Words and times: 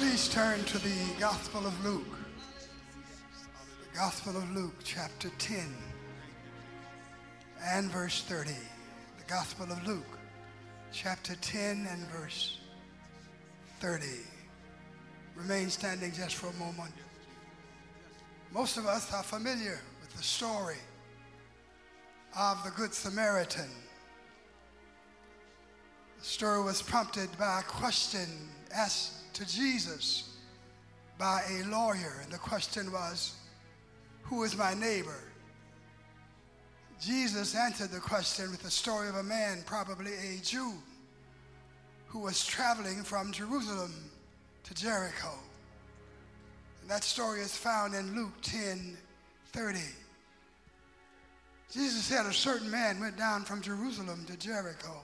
Please 0.00 0.30
turn 0.30 0.64
to 0.64 0.78
the 0.78 1.20
Gospel 1.20 1.66
of 1.66 1.84
Luke. 1.84 2.16
The 3.82 3.98
Gospel 3.98 4.34
of 4.34 4.50
Luke, 4.56 4.76
chapter 4.82 5.28
10 5.38 5.62
and 7.66 7.90
verse 7.90 8.22
30. 8.22 8.48
The 8.48 9.24
Gospel 9.28 9.70
of 9.70 9.86
Luke, 9.86 10.18
chapter 10.90 11.34
10 11.34 11.86
and 11.90 12.00
verse 12.08 12.60
30. 13.80 14.06
Remain 15.36 15.68
standing 15.68 16.12
just 16.12 16.36
for 16.36 16.46
a 16.46 16.54
moment. 16.54 16.94
Most 18.54 18.78
of 18.78 18.86
us 18.86 19.12
are 19.12 19.22
familiar 19.22 19.80
with 20.00 20.16
the 20.16 20.22
story 20.22 20.80
of 22.38 22.64
the 22.64 22.70
Good 22.70 22.94
Samaritan. 22.94 23.68
The 26.20 26.24
story 26.24 26.62
was 26.62 26.80
prompted 26.80 27.28
by 27.38 27.60
a 27.60 27.64
question 27.64 28.48
asked 28.74 29.19
to 29.34 29.46
Jesus 29.46 30.36
by 31.18 31.42
a 31.50 31.64
lawyer, 31.64 32.20
and 32.22 32.32
the 32.32 32.38
question 32.38 32.90
was, 32.90 33.34
Who 34.22 34.42
is 34.42 34.56
my 34.56 34.74
neighbor? 34.74 35.22
Jesus 37.00 37.54
answered 37.54 37.90
the 37.90 38.00
question 38.00 38.50
with 38.50 38.62
the 38.62 38.70
story 38.70 39.08
of 39.08 39.16
a 39.16 39.22
man, 39.22 39.62
probably 39.66 40.12
a 40.12 40.38
Jew, 40.42 40.72
who 42.06 42.20
was 42.20 42.44
traveling 42.44 43.02
from 43.02 43.32
Jerusalem 43.32 43.92
to 44.64 44.74
Jericho. 44.74 45.32
And 46.80 46.90
that 46.90 47.04
story 47.04 47.40
is 47.40 47.56
found 47.56 47.94
in 47.94 48.14
Luke 48.14 48.40
10 48.42 48.96
30. 49.52 49.78
Jesus 51.72 52.04
said 52.04 52.26
a 52.26 52.32
certain 52.32 52.70
man 52.70 53.00
went 53.00 53.16
down 53.16 53.42
from 53.42 53.62
Jerusalem 53.62 54.24
to 54.26 54.36
Jericho 54.36 55.02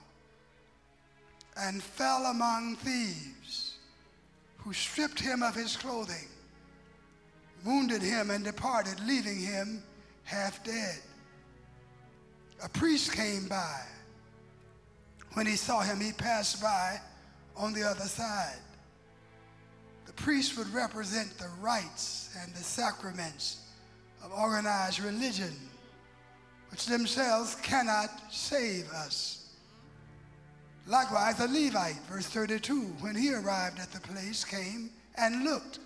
and 1.57 1.83
fell 1.83 2.27
among 2.27 2.77
thieves 2.77 3.66
who 4.67 4.73
stripped 4.73 5.21
him 5.21 5.45
of 5.45 5.55
his 5.55 5.77
clothing, 5.77 6.27
wounded 7.65 8.03
him, 8.03 8.33
and 8.33 8.45
departed, 8.45 8.99
leaving 9.07 9.39
him 9.39 9.81
half 10.25 10.65
dead. 10.65 10.99
A 12.65 12.69
priest 12.69 13.13
came 13.13 13.47
by. 13.47 13.81
When 15.35 15.47
he 15.47 15.55
saw 15.55 15.83
him, 15.83 16.01
he 16.01 16.11
passed 16.11 16.61
by 16.61 17.01
on 17.57 17.75
the 17.75 17.85
other 17.85 18.07
side. 18.07 18.59
The 20.07 20.13
priest 20.15 20.59
would 20.59 20.75
represent 20.75 21.39
the 21.39 21.51
rites 21.61 22.37
and 22.43 22.53
the 22.53 22.65
sacraments 22.65 23.61
of 24.25 24.33
organized 24.33 24.99
religion, 24.99 25.55
which 26.73 26.87
themselves 26.87 27.55
cannot 27.63 28.11
save 28.33 28.91
us. 28.91 29.36
Likewise, 30.87 31.41
a 31.41 31.49
Levite, 31.49 32.01
verse 32.09 32.27
32, 32.27 32.81
when 33.01 33.17
he 33.17 33.35
arrived 33.35 33.81
at 33.81 33.91
the 33.91 34.01
place, 34.01 34.45
came 34.45 34.91
and 35.17 35.43
looked. 35.43 35.81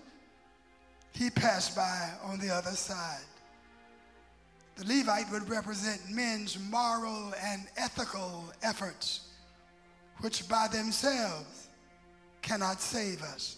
He 1.12 1.30
passed 1.30 1.74
by 1.74 2.10
on 2.22 2.38
the 2.38 2.50
other 2.50 2.72
side. 2.72 3.24
The 4.76 4.84
Levite 4.84 5.30
would 5.32 5.48
represent 5.48 6.00
men's 6.10 6.58
moral 6.58 7.32
and 7.42 7.62
ethical 7.76 8.52
efforts, 8.62 9.28
which 10.18 10.46
by 10.48 10.68
themselves 10.68 11.68
cannot 12.42 12.80
save 12.80 13.22
us. 13.22 13.56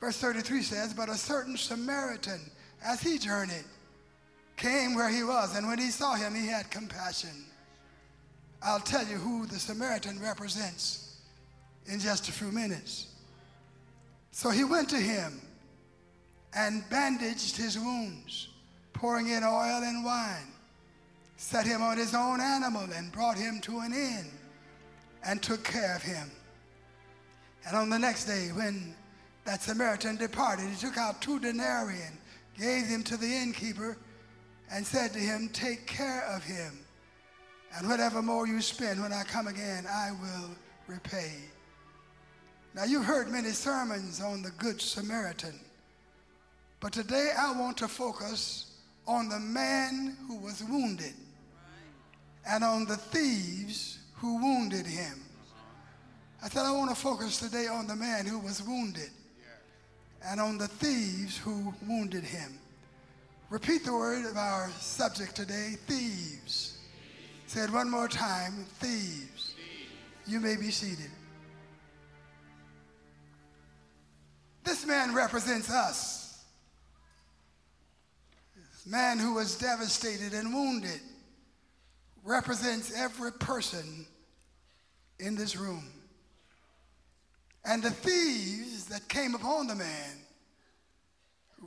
Verse 0.00 0.16
33 0.16 0.62
says, 0.62 0.92
But 0.92 1.08
a 1.08 1.14
certain 1.14 1.56
Samaritan, 1.56 2.40
as 2.84 3.00
he 3.00 3.18
journeyed, 3.18 3.64
came 4.56 4.94
where 4.94 5.08
he 5.08 5.22
was, 5.22 5.56
and 5.56 5.66
when 5.68 5.78
he 5.78 5.90
saw 5.90 6.14
him, 6.14 6.34
he 6.34 6.46
had 6.46 6.70
compassion. 6.70 7.44
I'll 8.62 8.80
tell 8.80 9.06
you 9.06 9.16
who 9.16 9.46
the 9.46 9.58
Samaritan 9.58 10.20
represents 10.20 11.18
in 11.86 12.00
just 12.00 12.28
a 12.28 12.32
few 12.32 12.50
minutes. 12.50 13.08
So 14.30 14.50
he 14.50 14.64
went 14.64 14.88
to 14.90 14.96
him 14.96 15.40
and 16.54 16.88
bandaged 16.90 17.56
his 17.56 17.78
wounds, 17.78 18.48
pouring 18.92 19.28
in 19.28 19.44
oil 19.44 19.82
and 19.82 20.04
wine, 20.04 20.52
set 21.36 21.66
him 21.66 21.82
on 21.82 21.96
his 21.98 22.14
own 22.14 22.40
animal, 22.40 22.88
and 22.94 23.12
brought 23.12 23.36
him 23.36 23.60
to 23.62 23.80
an 23.80 23.92
inn 23.92 24.26
and 25.24 25.42
took 25.42 25.62
care 25.64 25.94
of 25.94 26.02
him. 26.02 26.30
And 27.66 27.76
on 27.76 27.90
the 27.90 27.98
next 27.98 28.24
day, 28.24 28.48
when 28.54 28.94
that 29.44 29.62
Samaritan 29.62 30.16
departed, 30.16 30.68
he 30.68 30.76
took 30.76 30.96
out 30.96 31.20
two 31.20 31.38
denarii 31.38 32.00
and 32.00 32.16
gave 32.58 32.88
them 32.88 33.02
to 33.04 33.16
the 33.16 33.26
innkeeper 33.26 33.96
and 34.70 34.86
said 34.86 35.12
to 35.12 35.18
him, 35.18 35.48
Take 35.52 35.86
care 35.86 36.24
of 36.24 36.42
him, 36.42 36.78
and 37.76 37.88
whatever 37.88 38.22
more 38.22 38.46
you 38.46 38.62
spend 38.62 39.00
when 39.02 39.12
I 39.12 39.22
come 39.24 39.48
again, 39.48 39.86
I 39.86 40.10
will 40.12 40.50
repay. 40.86 41.32
Now, 42.74 42.84
you've 42.84 43.04
heard 43.04 43.28
many 43.28 43.50
sermons 43.50 44.20
on 44.20 44.42
the 44.42 44.50
Good 44.52 44.80
Samaritan, 44.80 45.58
but 46.80 46.92
today 46.92 47.32
I 47.38 47.52
want 47.52 47.76
to 47.78 47.88
focus 47.88 48.78
on 49.06 49.28
the 49.28 49.38
man 49.38 50.16
who 50.26 50.36
was 50.36 50.62
wounded 50.64 51.14
and 52.48 52.64
on 52.64 52.86
the 52.86 52.96
thieves 52.96 53.98
who 54.14 54.42
wounded 54.42 54.86
him. 54.86 55.22
I 56.42 56.48
said 56.48 56.64
I 56.64 56.72
want 56.72 56.90
to 56.90 56.96
focus 56.96 57.38
today 57.38 57.66
on 57.66 57.86
the 57.86 57.96
man 57.96 58.26
who 58.26 58.38
was 58.38 58.62
wounded 58.62 59.10
and 60.24 60.40
on 60.40 60.58
the 60.58 60.68
thieves 60.68 61.38
who 61.38 61.74
wounded 61.86 62.24
him. 62.24 62.58
Repeat 63.50 63.84
the 63.84 63.92
word 63.92 64.26
of 64.26 64.36
our 64.36 64.70
subject 64.78 65.36
today 65.36 65.76
thieves. 65.86 66.75
Say 67.56 67.64
it 67.64 67.70
one 67.70 67.88
more 67.88 68.06
time 68.06 68.66
thieves. 68.80 69.54
You 70.26 70.40
may 70.40 70.56
be 70.56 70.70
seated. 70.70 71.10
This 74.62 74.84
man 74.84 75.14
represents 75.14 75.70
us. 75.70 76.44
This 78.54 78.84
man 78.84 79.18
who 79.18 79.32
was 79.32 79.56
devastated 79.56 80.34
and 80.34 80.52
wounded 80.52 81.00
represents 82.24 82.92
every 82.94 83.32
person 83.32 84.04
in 85.18 85.34
this 85.34 85.56
room. 85.56 85.88
And 87.64 87.82
the 87.82 87.90
thieves 87.90 88.84
that 88.90 89.08
came 89.08 89.34
upon 89.34 89.66
the 89.66 89.76
man 89.76 90.18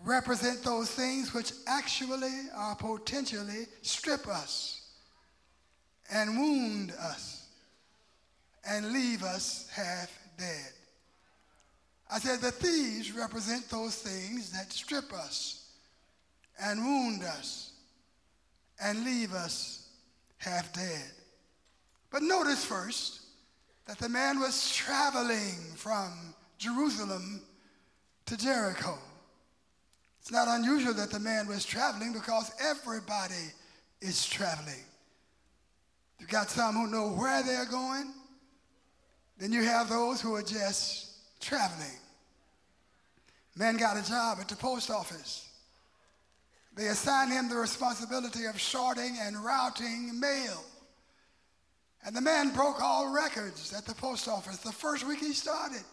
represent 0.03 0.61
those 0.61 0.91
things 0.91 1.33
which 1.33 1.51
actually 1.65 2.45
or 2.55 2.75
potentially 2.75 3.65
strip 3.81 4.27
us 4.27 4.78
and 6.11 6.37
wound 6.37 6.91
us 6.91 7.47
and 8.67 8.91
leave 8.91 9.23
us 9.23 9.69
half 9.73 10.11
dead. 10.37 10.71
I 12.11 12.19
said 12.19 12.39
the 12.39 12.51
thieves 12.51 13.11
represent 13.11 13.69
those 13.69 13.95
things 13.95 14.51
that 14.51 14.73
strip 14.73 15.13
us 15.13 15.71
and 16.61 16.83
wound 16.83 17.23
us 17.23 17.71
and 18.81 19.03
leave 19.03 19.33
us 19.33 19.87
half 20.37 20.73
dead. 20.73 21.11
But 22.09 22.23
notice 22.23 22.65
first 22.65 23.21
that 23.85 23.99
the 23.99 24.09
man 24.09 24.39
was 24.39 24.75
traveling 24.75 25.57
from 25.75 26.33
Jerusalem 26.57 27.41
to 28.25 28.37
Jericho. 28.37 28.97
It's 30.19 30.31
not 30.31 30.47
unusual 30.47 30.93
that 30.95 31.11
the 31.11 31.19
man 31.19 31.47
was 31.47 31.65
traveling 31.65 32.13
because 32.13 32.51
everybody 32.59 33.53
is 34.01 34.27
traveling. 34.27 34.83
You 36.19 36.27
got 36.27 36.49
some 36.49 36.75
who 36.75 36.87
know 36.87 37.09
where 37.09 37.41
they're 37.43 37.65
going, 37.65 38.13
then 39.37 39.53
you 39.53 39.63
have 39.63 39.89
those 39.89 40.21
who 40.21 40.35
are 40.35 40.43
just 40.43 41.39
traveling. 41.39 41.97
Man 43.55 43.77
got 43.77 43.97
a 43.97 44.07
job 44.07 44.37
at 44.39 44.49
the 44.49 44.55
post 44.55 44.89
office. 44.91 45.47
They 46.75 46.87
assigned 46.87 47.31
him 47.31 47.49
the 47.49 47.57
responsibility 47.57 48.45
of 48.45 48.61
sorting 48.61 49.17
and 49.21 49.37
routing 49.37 50.19
mail. 50.19 50.63
And 52.05 52.15
the 52.15 52.21
man 52.21 52.53
broke 52.53 52.81
all 52.81 53.13
records 53.13 53.73
at 53.73 53.85
the 53.85 53.95
post 53.95 54.27
office 54.27 54.57
the 54.57 54.71
first 54.71 55.05
week 55.05 55.19
he 55.19 55.33
started. 55.33 55.83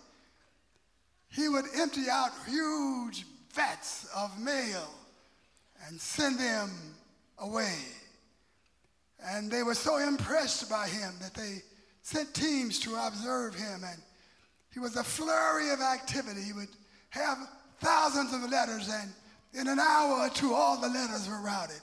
He 1.28 1.48
would 1.48 1.64
empty 1.76 2.08
out 2.10 2.30
huge 2.46 3.26
vats 3.52 4.06
of 4.14 4.38
mail 4.40 4.88
and 5.86 6.00
send 6.00 6.38
them 6.38 6.70
away. 7.38 7.74
And 9.28 9.50
they 9.50 9.62
were 9.62 9.74
so 9.74 9.98
impressed 9.98 10.70
by 10.70 10.86
him 10.86 11.14
that 11.20 11.34
they 11.34 11.62
sent 12.02 12.32
teams 12.32 12.78
to 12.80 12.94
observe 12.94 13.54
him. 13.54 13.82
And 13.84 14.00
he 14.72 14.78
was 14.78 14.96
a 14.96 15.02
flurry 15.02 15.70
of 15.70 15.80
activity. 15.80 16.42
He 16.42 16.52
would 16.52 16.68
have 17.10 17.38
thousands 17.80 18.32
of 18.32 18.48
letters, 18.50 18.88
and 18.88 19.12
in 19.54 19.68
an 19.68 19.78
hour 19.78 20.26
or 20.26 20.28
two, 20.28 20.54
all 20.54 20.80
the 20.80 20.88
letters 20.88 21.28
were 21.28 21.40
routed. 21.40 21.80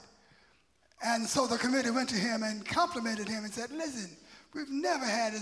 And 1.04 1.26
so 1.26 1.46
the 1.46 1.58
committee 1.58 1.90
went 1.90 2.08
to 2.10 2.16
him 2.16 2.42
and 2.42 2.66
complimented 2.66 3.28
him 3.28 3.44
and 3.44 3.52
said, 3.52 3.70
Listen, 3.70 4.16
we've 4.54 4.70
never 4.70 5.04
had 5.04 5.34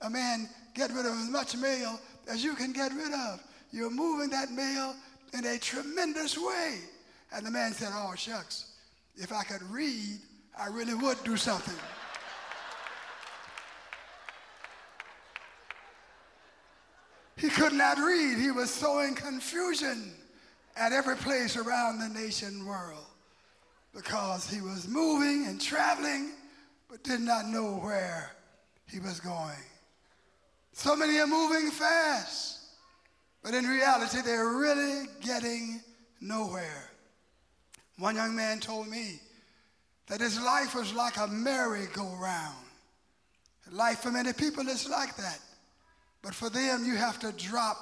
a 0.00 0.08
man 0.08 0.48
get 0.74 0.90
rid 0.90 1.06
of 1.06 1.12
as 1.12 1.28
much 1.28 1.56
mail 1.56 2.00
as 2.28 2.42
you 2.42 2.54
can 2.54 2.72
get 2.72 2.92
rid 2.92 3.12
of. 3.12 3.42
You're 3.72 3.90
moving 3.90 4.30
that 4.30 4.50
mail 4.50 4.94
in 5.34 5.44
a 5.44 5.58
tremendous 5.58 6.38
way. 6.38 6.78
And 7.34 7.44
the 7.44 7.50
man 7.50 7.72
said, 7.72 7.90
Oh, 7.92 8.14
shucks, 8.16 8.72
if 9.16 9.32
I 9.32 9.42
could 9.42 9.62
read, 9.64 10.20
I 10.58 10.68
really 10.68 10.94
would 10.94 11.22
do 11.24 11.36
something. 11.36 11.74
He 17.36 17.48
could 17.48 17.72
not 17.72 17.98
read. 17.98 18.38
He 18.38 18.50
was 18.50 18.70
sowing 18.70 19.14
confusion 19.14 20.12
at 20.76 20.92
every 20.92 21.16
place 21.16 21.56
around 21.56 21.98
the 21.98 22.08
nation 22.08 22.64
world 22.66 23.06
because 23.94 24.48
he 24.48 24.60
was 24.60 24.86
moving 24.86 25.46
and 25.46 25.60
traveling 25.60 26.32
but 26.88 27.02
did 27.02 27.20
not 27.20 27.48
know 27.48 27.78
where 27.78 28.32
he 28.86 29.00
was 29.00 29.18
going. 29.18 29.56
So 30.72 30.94
many 30.94 31.18
are 31.18 31.26
moving 31.26 31.70
fast, 31.70 32.60
but 33.42 33.54
in 33.54 33.64
reality, 33.64 34.20
they're 34.22 34.50
really 34.50 35.06
getting 35.20 35.80
nowhere. 36.20 36.90
One 37.98 38.16
young 38.16 38.36
man 38.36 38.60
told 38.60 38.88
me 38.88 39.20
that 40.12 40.20
his 40.20 40.38
life 40.42 40.74
was 40.74 40.92
like 40.92 41.16
a 41.16 41.26
merry-go-round. 41.26 42.66
Life 43.70 44.00
for 44.00 44.10
many 44.10 44.34
people 44.34 44.68
is 44.68 44.86
like 44.86 45.16
that. 45.16 45.38
But 46.20 46.34
for 46.34 46.50
them, 46.50 46.84
you 46.84 46.96
have 46.96 47.18
to 47.20 47.32
drop 47.32 47.78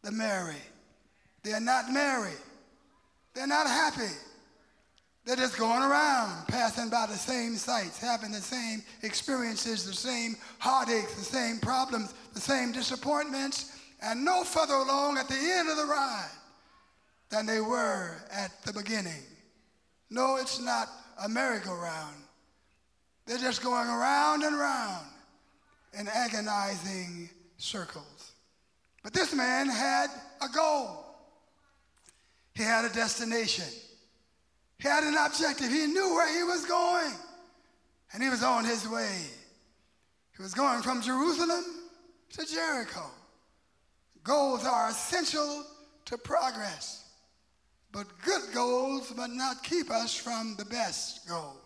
the 0.00 0.10
merry. 0.10 0.62
They're 1.42 1.60
not 1.60 1.92
merry. 1.92 2.32
They're 3.34 3.46
not 3.46 3.66
happy. 3.66 4.14
They're 5.26 5.36
just 5.36 5.58
going 5.58 5.82
around, 5.82 6.46
passing 6.48 6.88
by 6.88 7.04
the 7.04 7.18
same 7.18 7.56
sights, 7.56 7.98
having 7.98 8.32
the 8.32 8.40
same 8.40 8.82
experiences, 9.02 9.84
the 9.84 9.92
same 9.92 10.36
heartaches, 10.60 11.14
the 11.14 11.24
same 11.24 11.58
problems, 11.58 12.14
the 12.32 12.40
same 12.40 12.72
disappointments, 12.72 13.76
and 14.02 14.24
no 14.24 14.44
further 14.44 14.76
along 14.76 15.18
at 15.18 15.28
the 15.28 15.36
end 15.36 15.68
of 15.68 15.76
the 15.76 15.84
ride 15.84 16.30
than 17.28 17.44
they 17.44 17.60
were 17.60 18.16
at 18.32 18.50
the 18.64 18.72
beginning. 18.72 19.24
No, 20.08 20.36
it's 20.36 20.58
not 20.58 20.88
a 21.22 21.28
merry-go-round. 21.28 22.16
They're 23.26 23.38
just 23.38 23.62
going 23.62 23.88
around 23.88 24.42
and 24.42 24.54
around 24.56 25.06
in 25.98 26.08
agonizing 26.08 27.30
circles. 27.58 28.32
But 29.02 29.12
this 29.12 29.34
man 29.34 29.68
had 29.68 30.08
a 30.40 30.48
goal. 30.48 31.04
He 32.54 32.62
had 32.62 32.84
a 32.84 32.92
destination. 32.92 33.66
He 34.78 34.88
had 34.88 35.04
an 35.04 35.14
objective. 35.14 35.70
He 35.70 35.86
knew 35.86 36.14
where 36.14 36.36
he 36.36 36.42
was 36.42 36.64
going. 36.64 37.12
And 38.12 38.22
he 38.22 38.28
was 38.28 38.42
on 38.42 38.64
his 38.64 38.88
way. 38.88 39.20
He 40.36 40.42
was 40.42 40.54
going 40.54 40.82
from 40.82 41.02
Jerusalem 41.02 41.64
to 42.30 42.46
Jericho. 42.46 43.04
Goals 44.24 44.64
are 44.64 44.90
essential 44.90 45.64
to 46.06 46.18
progress. 46.18 46.99
But 47.92 48.06
good 48.24 48.42
goals 48.54 49.12
must 49.16 49.32
not 49.32 49.62
keep 49.64 49.90
us 49.90 50.14
from 50.14 50.54
the 50.56 50.64
best 50.64 51.28
goals. 51.28 51.56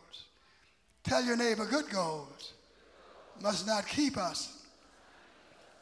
Tell 1.02 1.22
your 1.22 1.36
neighbor, 1.36 1.66
good 1.66 1.90
goals 1.90 2.52
must 3.42 3.66
not 3.66 3.86
keep 3.86 4.16
us 4.16 4.62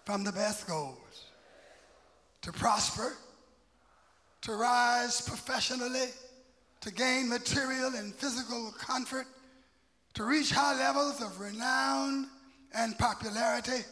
from 0.04 0.24
the 0.24 0.32
best 0.32 0.66
goals. 0.66 0.98
To 2.42 2.52
prosper, 2.52 3.16
to 4.42 4.54
rise 4.54 5.20
professionally, 5.20 6.08
to 6.80 6.90
gain 6.90 7.28
material 7.28 7.92
and 7.94 8.12
physical 8.12 8.72
comfort, 8.76 9.26
to 10.14 10.24
reach 10.24 10.50
high 10.50 10.76
levels 10.76 11.22
of 11.22 11.38
renown 11.38 12.26
and 12.74 12.98
popularity, 12.98 13.84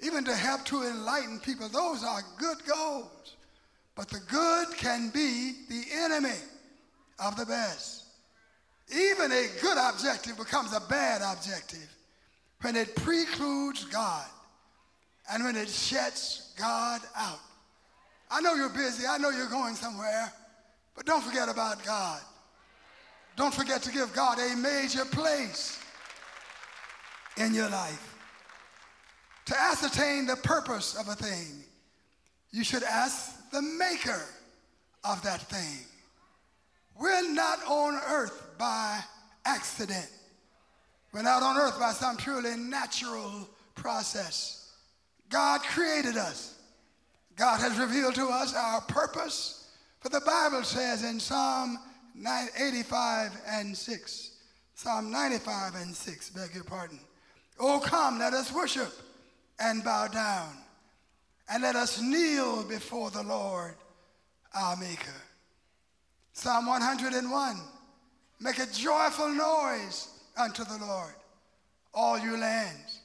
even 0.00 0.24
to 0.24 0.34
help 0.34 0.64
to 0.64 0.82
enlighten 0.82 1.38
people. 1.40 1.68
Those 1.68 2.02
are 2.02 2.22
good 2.38 2.58
goals. 2.66 3.36
But 3.94 4.08
the 4.08 4.20
good 4.28 4.76
can 4.76 5.10
be 5.10 5.52
the 5.68 5.84
enemy 5.94 6.38
of 7.18 7.36
the 7.36 7.46
best. 7.46 8.04
Even 8.92 9.32
a 9.32 9.46
good 9.62 9.78
objective 9.78 10.36
becomes 10.36 10.74
a 10.74 10.80
bad 10.88 11.22
objective 11.22 11.88
when 12.60 12.76
it 12.76 12.94
precludes 12.96 13.84
God 13.84 14.26
and 15.32 15.44
when 15.44 15.56
it 15.56 15.68
shuts 15.68 16.52
God 16.58 17.00
out. 17.16 17.40
I 18.30 18.40
know 18.40 18.54
you're 18.54 18.68
busy, 18.68 19.06
I 19.06 19.18
know 19.18 19.30
you're 19.30 19.48
going 19.48 19.74
somewhere, 19.74 20.32
but 20.94 21.06
don't 21.06 21.22
forget 21.22 21.48
about 21.48 21.84
God. 21.84 22.20
Don't 23.36 23.54
forget 23.54 23.82
to 23.82 23.92
give 23.92 24.12
God 24.12 24.38
a 24.38 24.56
major 24.56 25.04
place 25.04 25.78
in 27.36 27.54
your 27.54 27.68
life. 27.68 28.14
To 29.46 29.60
ascertain 29.60 30.26
the 30.26 30.36
purpose 30.36 30.94
of 30.94 31.08
a 31.08 31.14
thing, 31.14 31.64
you 32.50 32.64
should 32.64 32.82
ask 32.82 33.43
the 33.54 33.62
maker 33.62 34.20
of 35.04 35.22
that 35.22 35.40
thing. 35.42 35.86
We're 36.98 37.32
not 37.32 37.60
on 37.68 38.00
earth 38.08 38.48
by 38.58 39.00
accident. 39.44 40.10
We're 41.12 41.22
not 41.22 41.42
on 41.44 41.56
earth 41.56 41.78
by 41.78 41.92
some 41.92 42.16
purely 42.16 42.56
natural 42.56 43.48
process. 43.76 44.72
God 45.28 45.62
created 45.62 46.16
us. 46.16 46.58
God 47.36 47.60
has 47.60 47.78
revealed 47.78 48.16
to 48.16 48.26
us 48.26 48.54
our 48.54 48.80
purpose. 48.82 49.70
For 50.00 50.08
the 50.08 50.20
Bible 50.20 50.64
says 50.64 51.04
in 51.04 51.20
Psalm 51.20 51.78
85 52.58 53.30
and 53.48 53.76
6, 53.76 54.30
Psalm 54.74 55.12
95 55.12 55.76
and 55.76 55.94
6, 55.94 56.30
beg 56.30 56.54
your 56.54 56.64
pardon. 56.64 56.98
Oh, 57.60 57.80
come, 57.84 58.18
let 58.18 58.34
us 58.34 58.52
worship 58.52 58.92
and 59.60 59.84
bow 59.84 60.08
down, 60.08 60.56
and 61.48 61.62
let 61.62 61.76
us 61.76 62.00
kneel 62.00 62.64
before 62.64 63.10
the 63.10 63.22
Lord 63.22 63.74
our 64.54 64.76
Maker. 64.76 65.10
Psalm 66.32 66.66
101, 66.66 67.60
make 68.40 68.58
a 68.58 68.66
joyful 68.66 69.28
noise 69.28 70.08
unto 70.36 70.64
the 70.64 70.78
Lord, 70.78 71.14
all 71.92 72.18
you 72.18 72.36
lands. 72.36 73.00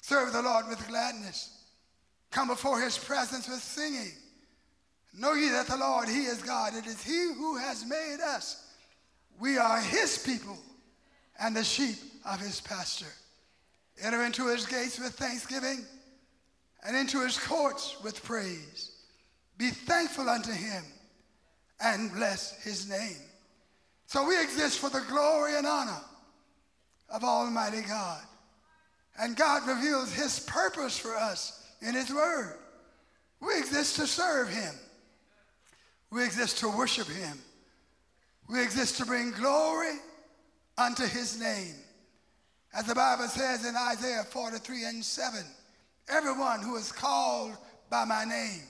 Serve 0.00 0.32
the 0.32 0.42
Lord 0.42 0.68
with 0.68 0.86
gladness. 0.88 1.56
Come 2.30 2.48
before 2.48 2.80
his 2.80 2.98
presence 2.98 3.48
with 3.48 3.62
singing. 3.62 4.12
Know 5.14 5.34
ye 5.34 5.48
that 5.50 5.66
the 5.66 5.76
Lord, 5.76 6.08
he 6.08 6.24
is 6.24 6.42
God. 6.42 6.74
It 6.74 6.86
is 6.86 7.02
he 7.02 7.32
who 7.36 7.56
has 7.56 7.84
made 7.84 8.18
us. 8.24 8.64
We 9.40 9.58
are 9.58 9.80
his 9.80 10.18
people 10.18 10.58
and 11.40 11.56
the 11.56 11.64
sheep 11.64 11.96
of 12.24 12.40
his 12.40 12.60
pasture. 12.60 13.06
Enter 14.02 14.24
into 14.24 14.48
his 14.48 14.66
gates 14.66 14.98
with 14.98 15.12
thanksgiving 15.14 15.84
and 16.86 16.96
into 16.96 17.22
his 17.22 17.38
courts 17.38 17.96
with 18.02 18.22
praise. 18.22 18.92
Be 19.56 19.70
thankful 19.70 20.28
unto 20.28 20.52
him 20.52 20.84
and 21.80 22.12
bless 22.12 22.62
his 22.62 22.88
name. 22.88 23.16
So 24.06 24.26
we 24.26 24.40
exist 24.40 24.78
for 24.78 24.88
the 24.88 25.04
glory 25.08 25.56
and 25.56 25.66
honor 25.66 26.00
of 27.10 27.24
Almighty 27.24 27.82
God. 27.82 28.22
And 29.20 29.36
God 29.36 29.66
reveals 29.66 30.12
his 30.12 30.40
purpose 30.40 30.96
for 30.96 31.16
us 31.16 31.62
in 31.82 31.94
his 31.94 32.12
word. 32.12 32.56
We 33.40 33.58
exist 33.58 33.96
to 33.96 34.06
serve 34.06 34.48
him. 34.48 34.74
We 36.10 36.24
exist 36.24 36.58
to 36.58 36.68
worship 36.68 37.08
him. 37.08 37.38
We 38.48 38.62
exist 38.62 38.96
to 38.98 39.04
bring 39.04 39.32
glory 39.32 39.96
unto 40.78 41.04
his 41.04 41.38
name. 41.38 41.74
As 42.74 42.86
the 42.86 42.94
Bible 42.94 43.26
says 43.28 43.66
in 43.66 43.74
Isaiah 43.76 44.24
43 44.24 44.84
and 44.84 45.04
7, 45.04 45.40
everyone 46.10 46.60
who 46.60 46.76
is 46.76 46.92
called 46.92 47.56
by 47.90 48.04
my 48.04 48.24
name, 48.24 48.62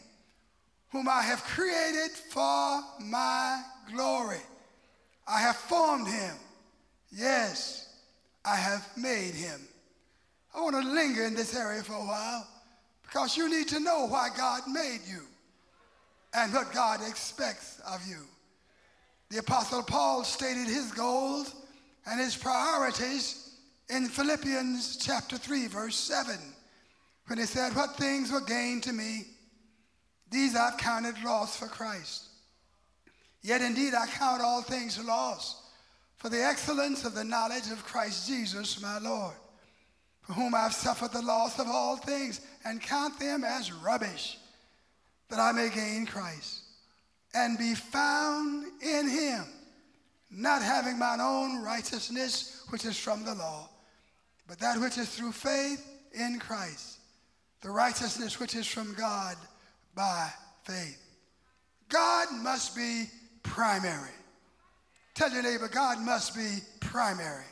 whom 0.90 1.08
I 1.08 1.22
have 1.22 1.42
created 1.44 2.10
for 2.30 2.82
my 3.00 3.62
glory. 3.92 4.40
I 5.26 5.40
have 5.40 5.56
formed 5.56 6.08
him. 6.08 6.34
Yes, 7.10 7.88
I 8.44 8.56
have 8.56 8.86
made 8.96 9.34
him. 9.34 9.60
I 10.54 10.60
want 10.60 10.76
to 10.76 10.82
linger 10.82 11.24
in 11.24 11.34
this 11.34 11.54
area 11.54 11.82
for 11.82 11.94
a 11.94 12.04
while 12.04 12.46
because 13.02 13.36
you 13.36 13.48
need 13.50 13.68
to 13.68 13.80
know 13.80 14.06
why 14.06 14.28
God 14.36 14.62
made 14.68 15.00
you 15.06 15.22
and 16.34 16.52
what 16.52 16.72
God 16.72 17.00
expects 17.06 17.80
of 17.86 18.06
you. 18.06 18.18
The 19.30 19.38
Apostle 19.38 19.82
Paul 19.82 20.24
stated 20.24 20.66
his 20.66 20.90
goals 20.92 21.54
and 22.06 22.18
his 22.20 22.36
priorities 22.36 23.56
in 23.90 24.06
Philippians 24.06 24.96
chapter 24.96 25.36
3, 25.36 25.66
verse 25.66 25.96
7, 25.96 26.34
when 27.28 27.38
he 27.38 27.44
said, 27.44 27.76
What 27.76 27.96
things 27.96 28.32
were 28.32 28.40
gained 28.40 28.82
to 28.84 28.92
me, 28.92 29.26
these 30.30 30.56
I've 30.56 30.78
counted 30.78 31.22
loss 31.22 31.56
for 31.56 31.66
Christ. 31.66 32.24
Yet 33.42 33.62
indeed 33.62 33.94
I 33.94 34.06
count 34.06 34.42
all 34.42 34.62
things 34.62 35.02
loss 35.02 35.62
for 36.16 36.28
the 36.28 36.42
excellence 36.42 37.04
of 37.04 37.14
the 37.14 37.24
knowledge 37.24 37.70
of 37.70 37.84
Christ 37.84 38.28
Jesus 38.28 38.82
my 38.82 38.98
Lord, 38.98 39.34
for 40.22 40.32
whom 40.32 40.54
I've 40.54 40.74
suffered 40.74 41.12
the 41.12 41.22
loss 41.22 41.58
of 41.58 41.68
all 41.68 41.96
things 41.96 42.40
and 42.64 42.82
count 42.82 43.18
them 43.20 43.44
as 43.44 43.72
rubbish, 43.72 44.36
that 45.30 45.38
I 45.38 45.52
may 45.52 45.70
gain 45.70 46.06
Christ 46.06 46.62
and 47.34 47.58
be 47.58 47.74
found 47.74 48.66
in 48.82 49.08
him, 49.08 49.44
not 50.30 50.62
having 50.62 50.98
mine 50.98 51.20
own 51.20 51.62
righteousness 51.62 52.64
which 52.70 52.84
is 52.84 52.98
from 52.98 53.24
the 53.24 53.34
law, 53.34 53.68
but 54.46 54.58
that 54.58 54.80
which 54.80 54.98
is 54.98 55.08
through 55.08 55.32
faith 55.32 55.86
in 56.12 56.38
Christ, 56.38 56.97
the 57.60 57.70
righteousness 57.70 58.38
which 58.38 58.54
is 58.54 58.66
from 58.66 58.94
God 58.94 59.36
by 59.94 60.28
faith. 60.64 61.02
God 61.88 62.28
must 62.42 62.76
be 62.76 63.04
primary. 63.42 64.10
Tell 65.14 65.32
your 65.32 65.42
neighbor, 65.42 65.68
God 65.68 66.00
must 66.00 66.34
be 66.36 66.58
primary. 66.80 67.44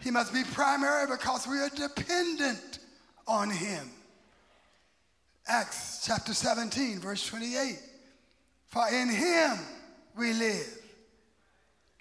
He 0.00 0.10
must 0.10 0.32
be 0.32 0.42
primary 0.44 1.06
because 1.06 1.46
we 1.46 1.58
are 1.58 1.68
dependent 1.68 2.78
on 3.26 3.50
Him. 3.50 3.90
Acts 5.46 6.04
chapter 6.06 6.32
17, 6.34 7.00
verse 7.00 7.26
28. 7.26 7.78
For 8.72 8.88
in 8.88 9.10
him 9.10 9.58
we 10.16 10.32
live 10.32 10.78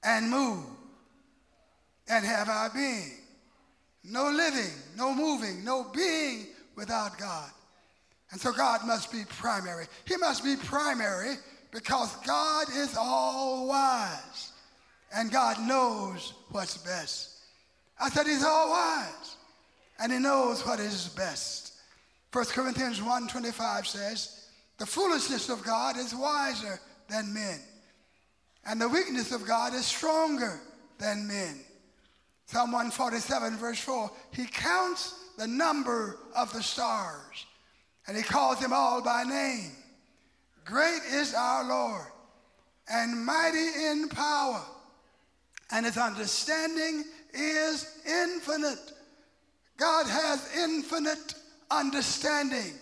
and 0.04 0.30
move 0.30 0.64
and 2.08 2.26
have 2.26 2.48
our 2.48 2.70
being. 2.70 3.12
No 4.04 4.30
living, 4.30 4.72
no 4.98 5.14
moving, 5.14 5.64
no 5.64 5.84
being 5.94 6.48
without 6.76 7.18
God. 7.18 7.50
And 8.32 8.40
so 8.40 8.52
God 8.52 8.82
must 8.86 9.12
be 9.12 9.24
primary. 9.28 9.86
He 10.06 10.18
must 10.18 10.44
be 10.44 10.56
primary 10.56 11.36
because 11.72 12.16
God 12.26 12.68
is 12.76 12.96
all 12.98 13.68
wise 13.68 14.52
and 15.14 15.32
God 15.32 15.60
knows 15.68 16.34
what's 16.50 16.78
best. 16.78 17.38
I 18.00 18.10
said 18.10 18.26
he's 18.26 18.44
all 18.44 18.70
wise 18.70 19.36
and 20.00 20.12
he 20.12 20.20
knows 20.20 20.66
what 20.66 20.80
is 20.80 21.10
best. 21.10 21.74
1 22.32 22.46
Corinthians 22.46 23.00
1.25 23.00 23.86
says, 23.86 24.42
the 24.82 24.88
foolishness 24.88 25.50
of 25.50 25.64
God 25.64 25.96
is 25.96 26.16
wiser 26.16 26.80
than 27.08 27.32
men, 27.32 27.60
and 28.66 28.82
the 28.82 28.90
weakness 28.90 29.32
of 29.32 29.46
God 29.46 29.76
is 29.76 29.86
stronger 29.86 30.60
than 30.98 31.28
men. 31.28 31.60
Psalm 32.52 32.74
147, 32.74 33.56
verse 33.56 33.80
4, 33.80 34.12
he 34.32 34.46
counts 34.46 35.16
the 35.38 35.48
number 35.48 36.18
of 36.36 36.52
the 36.52 36.62
stars, 36.62 37.46
and 38.08 38.18
he 38.18 38.24
calls 38.24 38.60
them 38.60 38.74
all 38.74 39.02
by 39.02 39.24
name. 39.24 39.72
Great 40.66 41.00
is 41.14 41.34
our 41.34 41.64
Lord, 41.64 42.06
and 42.92 43.26
mighty 43.26 43.86
in 43.86 44.10
power, 44.10 44.62
and 45.72 45.86
his 45.86 45.98
understanding 45.98 47.06
is 47.34 48.02
infinite. 48.06 48.92
God 49.78 50.08
has 50.08 50.54
infinite 50.58 51.36
understanding. 51.70 52.74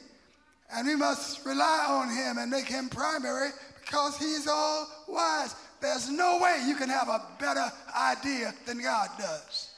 And 0.74 0.88
we 0.88 0.96
must 0.96 1.46
rely 1.46 1.86
on 1.88 2.10
him 2.10 2.40
and 2.40 2.50
make 2.50 2.68
him 2.68 2.90
primary 2.90 3.50
because 3.82 4.18
he's 4.18 4.48
all 4.48 4.88
wise. 5.08 5.54
There's 5.82 6.10
no 6.10 6.40
way 6.42 6.64
you 6.68 6.76
can 6.76 6.90
have 6.90 7.08
a 7.08 7.22
better 7.40 7.66
idea 7.98 8.54
than 8.66 8.82
God 8.82 9.10
does. 9.18 9.72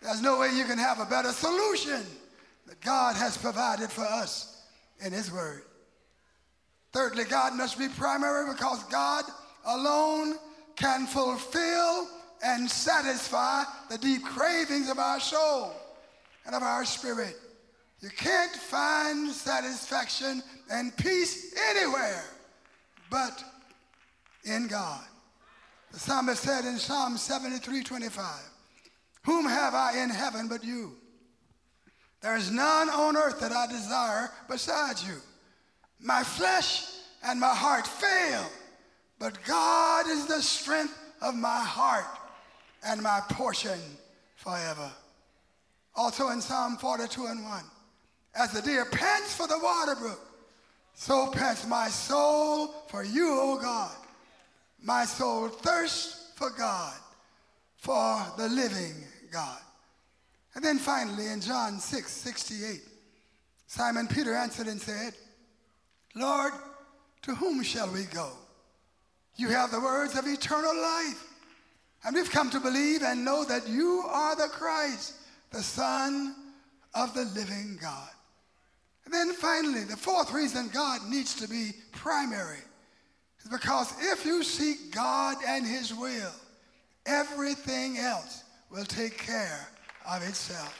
There's 0.00 0.22
no 0.22 0.38
way 0.38 0.50
you 0.54 0.64
can 0.64 0.78
have 0.78 1.00
a 1.00 1.04
better 1.04 1.32
solution 1.32 2.02
that 2.66 2.80
God 2.80 3.16
has 3.16 3.36
provided 3.36 3.90
for 3.90 4.04
us 4.04 4.62
in 5.04 5.12
his 5.12 5.30
word. 5.32 5.62
Thirdly, 6.92 7.24
God 7.24 7.54
must 7.54 7.78
be 7.78 7.88
primary 7.88 8.52
because 8.52 8.82
God 8.84 9.24
alone 9.66 10.36
can 10.76 11.06
fulfill 11.06 12.08
and 12.44 12.70
satisfy 12.70 13.64
the 13.90 13.98
deep 13.98 14.24
cravings 14.24 14.88
of 14.88 14.98
our 14.98 15.20
soul 15.20 15.72
and 16.46 16.54
of 16.54 16.62
our 16.62 16.84
spirit. 16.84 17.36
You 18.00 18.10
can't 18.10 18.52
find 18.52 19.30
satisfaction 19.30 20.42
and 20.70 20.96
peace 20.96 21.54
anywhere 21.70 22.24
but 23.10 23.42
in 24.48 24.66
God. 24.66 25.04
The 25.92 25.98
psalmist 25.98 26.42
said 26.42 26.64
in 26.64 26.76
Psalm 26.78 27.16
73 27.16 27.82
25, 27.82 28.24
Whom 29.24 29.46
have 29.46 29.74
I 29.74 30.02
in 30.02 30.10
heaven 30.10 30.48
but 30.48 30.64
you? 30.64 30.92
There 32.20 32.36
is 32.36 32.50
none 32.50 32.88
on 32.90 33.16
earth 33.16 33.40
that 33.40 33.52
I 33.52 33.66
desire 33.66 34.30
besides 34.48 35.06
you. 35.06 35.16
My 36.00 36.22
flesh 36.22 36.84
and 37.24 37.38
my 37.38 37.54
heart 37.54 37.86
fail, 37.86 38.44
but 39.18 39.42
God 39.44 40.06
is 40.08 40.26
the 40.26 40.42
strength 40.42 40.98
of 41.22 41.34
my 41.34 41.60
heart 41.60 42.06
and 42.84 43.02
my 43.02 43.20
portion 43.30 43.78
forever. 44.36 44.90
Also 45.94 46.28
in 46.28 46.40
Psalm 46.40 46.76
42 46.76 47.26
and 47.26 47.42
1, 47.42 47.62
as 48.36 48.52
the 48.52 48.62
deer 48.62 48.84
pants 48.84 49.34
for 49.34 49.46
the 49.46 49.58
water 49.58 49.96
brook, 49.96 50.20
so 50.94 51.28
pants 51.30 51.66
my 51.66 51.88
soul 51.88 52.68
for 52.88 53.04
you, 53.04 53.38
O 53.40 53.58
God. 53.60 53.94
My 54.82 55.04
soul 55.04 55.48
thirsts 55.48 56.32
for 56.36 56.50
God, 56.50 56.94
for 57.76 58.24
the 58.36 58.48
living 58.48 58.94
God. 59.32 59.58
And 60.54 60.64
then 60.64 60.78
finally 60.78 61.26
in 61.28 61.40
John 61.40 61.78
6 61.78 62.10
68, 62.10 62.80
Simon 63.66 64.06
Peter 64.06 64.34
answered 64.34 64.66
and 64.66 64.80
said, 64.80 65.14
Lord, 66.14 66.52
to 67.22 67.34
whom 67.34 67.62
shall 67.62 67.92
we 67.92 68.04
go? 68.04 68.32
You 69.36 69.48
have 69.48 69.70
the 69.70 69.80
words 69.80 70.16
of 70.18 70.26
eternal 70.26 70.74
life. 70.74 71.24
And 72.04 72.14
we've 72.14 72.30
come 72.30 72.50
to 72.50 72.60
believe 72.60 73.02
and 73.02 73.24
know 73.24 73.44
that 73.44 73.68
you 73.68 74.04
are 74.08 74.36
the 74.36 74.48
Christ, 74.48 75.14
the 75.50 75.62
Son 75.62 76.34
of 76.94 77.12
the 77.14 77.24
living 77.24 77.78
God. 77.80 78.08
And 79.04 79.12
then 79.12 79.32
finally, 79.32 79.84
the 79.84 79.96
fourth 79.96 80.32
reason 80.32 80.70
God 80.72 81.00
needs 81.08 81.34
to 81.36 81.48
be 81.48 81.72
primary 81.92 82.60
because 83.50 83.92
if 84.00 84.24
you 84.24 84.42
seek 84.42 84.92
God 84.92 85.36
and 85.46 85.66
His 85.66 85.94
will, 85.94 86.32
everything 87.06 87.98
else 87.98 88.44
will 88.70 88.84
take 88.84 89.18
care 89.18 89.68
of 90.08 90.22
itself. 90.22 90.78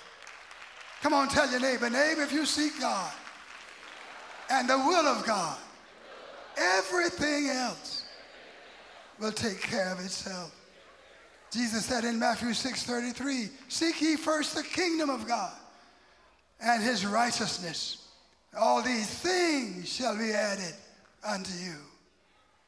Come 1.01 1.15
on, 1.15 1.29
tell 1.29 1.51
your 1.51 1.61
neighbor, 1.61 1.89
neighbor, 1.89 2.23
if 2.23 2.33
you 2.33 2.45
seek 2.45 2.79
God 2.81 3.13
and 4.51 4.69
the 4.69 4.79
will 4.79 5.07
of 5.07 5.25
God, 5.25 5.57
everything 6.57 7.49
else 7.49 8.05
will 9.21 9.33
take 9.33 9.61
care 9.61 9.93
of 9.93 10.01
itself. 10.01 10.55
Jesus 11.51 11.87
said 11.87 12.05
in 12.05 12.19
Matthew 12.19 12.53
6:33, 12.53 13.51
"Seek 13.69 14.01
ye 14.01 14.17
first 14.17 14.55
the 14.55 14.63
kingdom 14.63 15.09
of 15.09 15.27
God 15.27 15.57
and 16.61 16.83
his 16.83 17.07
righteousness. 17.07 17.99
All 18.57 18.83
these 18.83 19.09
things 19.09 19.89
shall 19.89 20.17
be 20.17 20.33
added 20.33 20.75
unto 21.23 21.53
you." 21.53 21.88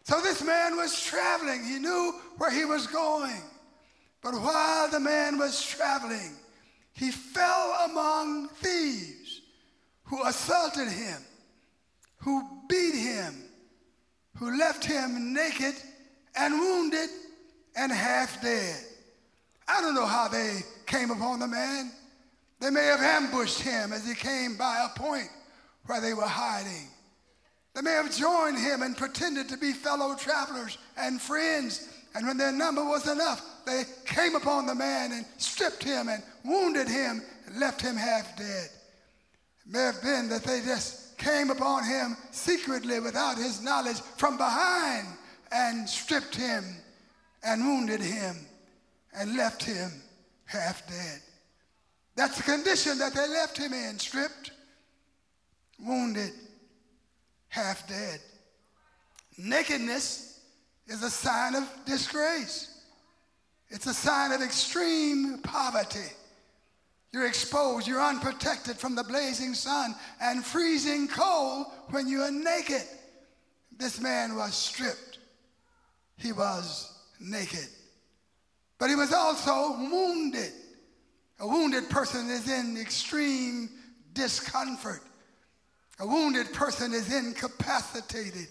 So 0.04 0.20
this 0.20 0.42
man 0.42 0.76
was 0.76 1.00
traveling. 1.02 1.64
He 1.64 1.78
knew 1.78 2.14
where 2.38 2.50
he 2.50 2.64
was 2.64 2.86
going. 2.86 3.42
But 4.22 4.34
while 4.34 4.90
the 4.90 5.00
man 5.00 5.38
was 5.38 5.62
traveling, 5.62 6.36
he 6.92 7.10
fell 7.10 7.88
among 7.90 8.48
thieves 8.48 9.40
who 10.04 10.22
assaulted 10.24 10.88
him, 10.88 11.18
who 12.18 12.42
beat 12.68 12.94
him, 12.94 13.34
who 14.36 14.58
left 14.58 14.84
him 14.84 15.32
naked 15.32 15.74
and 16.36 16.54
wounded 16.54 17.08
and 17.76 17.92
half 17.92 18.42
dead. 18.42 18.80
I 19.68 19.80
don't 19.80 19.94
know 19.94 20.06
how 20.06 20.28
they 20.28 20.60
came 20.86 21.10
upon 21.10 21.38
the 21.38 21.46
man. 21.46 21.92
They 22.60 22.70
may 22.70 22.84
have 22.84 23.00
ambushed 23.00 23.60
him 23.60 23.92
as 23.92 24.06
he 24.06 24.14
came 24.14 24.56
by 24.56 24.86
a 24.86 24.98
point 24.98 25.28
where 25.86 26.00
they 26.00 26.12
were 26.12 26.22
hiding. 26.22 26.88
They 27.80 27.90
may 27.92 27.96
have 27.96 28.14
joined 28.14 28.58
him 28.58 28.82
and 28.82 28.94
pretended 28.94 29.48
to 29.48 29.56
be 29.56 29.72
fellow 29.72 30.14
travelers 30.14 30.76
and 30.98 31.18
friends. 31.18 31.88
And 32.14 32.26
when 32.26 32.36
their 32.36 32.52
number 32.52 32.84
was 32.84 33.08
enough, 33.08 33.42
they 33.64 33.84
came 34.04 34.34
upon 34.34 34.66
the 34.66 34.74
man 34.74 35.12
and 35.12 35.24
stripped 35.38 35.82
him 35.82 36.10
and 36.10 36.22
wounded 36.44 36.88
him 36.88 37.22
and 37.46 37.58
left 37.58 37.80
him 37.80 37.96
half 37.96 38.36
dead. 38.36 38.68
It 39.64 39.72
may 39.72 39.78
have 39.78 40.02
been 40.02 40.28
that 40.28 40.42
they 40.42 40.60
just 40.60 41.16
came 41.16 41.48
upon 41.48 41.84
him 41.84 42.18
secretly 42.32 43.00
without 43.00 43.38
his 43.38 43.62
knowledge 43.62 44.00
from 44.18 44.36
behind 44.36 45.06
and 45.50 45.88
stripped 45.88 46.36
him 46.36 46.62
and 47.42 47.64
wounded 47.64 48.02
him 48.02 48.36
and 49.14 49.38
left 49.38 49.64
him 49.64 49.90
half 50.44 50.86
dead. 50.86 51.22
That's 52.14 52.36
the 52.36 52.42
condition 52.42 52.98
that 52.98 53.14
they 53.14 53.26
left 53.26 53.56
him 53.56 53.72
in 53.72 53.98
stripped, 53.98 54.50
wounded, 55.78 56.32
half 57.50 57.86
dead. 57.86 58.20
Nakedness 59.36 60.40
is 60.86 61.02
a 61.02 61.10
sign 61.10 61.54
of 61.54 61.68
disgrace, 61.84 62.78
it's 63.68 63.86
a 63.86 63.94
sign 63.94 64.32
of 64.32 64.40
extreme 64.40 65.38
poverty. 65.42 66.08
You're 67.12 67.26
exposed, 67.26 67.88
you're 67.88 68.00
unprotected 68.00 68.76
from 68.76 68.94
the 68.94 69.02
blazing 69.02 69.52
sun 69.52 69.96
and 70.20 70.44
freezing 70.44 71.08
cold 71.08 71.66
when 71.90 72.06
you 72.06 72.22
are 72.22 72.30
naked. 72.30 72.84
This 73.76 74.00
man 74.00 74.36
was 74.36 74.54
stripped. 74.54 75.18
He 76.16 76.30
was 76.30 76.96
naked. 77.18 77.66
But 78.78 78.90
he 78.90 78.94
was 78.94 79.12
also 79.12 79.76
wounded. 79.90 80.52
A 81.40 81.46
wounded 81.46 81.88
person 81.90 82.30
is 82.30 82.48
in 82.48 82.76
extreme 82.76 83.70
discomfort. 84.14 85.02
A 86.00 86.06
wounded 86.06 86.52
person 86.54 86.94
is 86.94 87.12
incapacitated. 87.12 88.48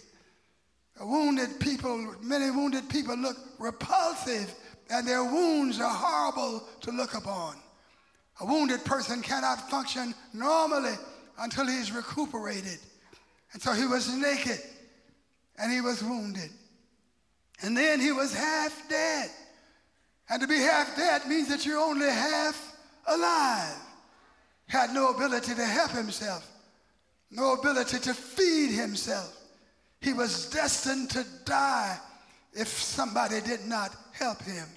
A 0.99 1.05
wounded 1.05 1.59
people, 1.59 2.15
many 2.21 2.51
wounded 2.51 2.87
people 2.89 3.17
look 3.17 3.37
repulsive 3.57 4.53
and 4.91 5.07
their 5.07 5.23
wounds 5.23 5.79
are 5.79 5.93
horrible 5.93 6.67
to 6.81 6.91
look 6.91 7.15
upon. 7.15 7.55
A 8.41 8.45
wounded 8.45 8.85
person 8.85 9.21
cannot 9.21 9.69
function 9.69 10.13
normally 10.33 10.93
until 11.39 11.65
he's 11.65 11.91
recuperated. 11.91 12.77
And 13.53 13.61
so 13.61 13.73
he 13.73 13.87
was 13.87 14.13
naked 14.13 14.59
and 15.57 15.71
he 15.71 15.81
was 15.81 16.03
wounded. 16.03 16.51
And 17.63 17.75
then 17.75 17.99
he 17.99 18.11
was 18.11 18.33
half 18.33 18.87
dead. 18.87 19.29
And 20.29 20.41
to 20.41 20.47
be 20.47 20.57
half 20.57 20.95
dead 20.95 21.27
means 21.27 21.49
that 21.49 21.65
you're 21.65 21.79
only 21.79 22.07
half 22.07 22.75
alive. 23.07 23.75
Had 24.67 24.91
no 24.91 25.09
ability 25.09 25.55
to 25.55 25.65
help 25.65 25.91
himself. 25.91 26.48
No 27.31 27.53
ability 27.53 27.99
to 27.99 28.13
feed 28.13 28.71
himself. 28.71 29.35
He 30.01 30.13
was 30.13 30.49
destined 30.49 31.09
to 31.11 31.25
die 31.45 31.97
if 32.53 32.67
somebody 32.67 33.41
did 33.41 33.65
not 33.65 33.95
help 34.13 34.41
him. 34.41 34.67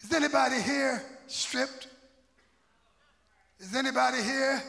Is 0.00 0.12
anybody 0.12 0.60
here 0.60 1.02
stripped? 1.26 1.88
Is 3.58 3.74
anybody 3.74 4.22
here 4.22 4.62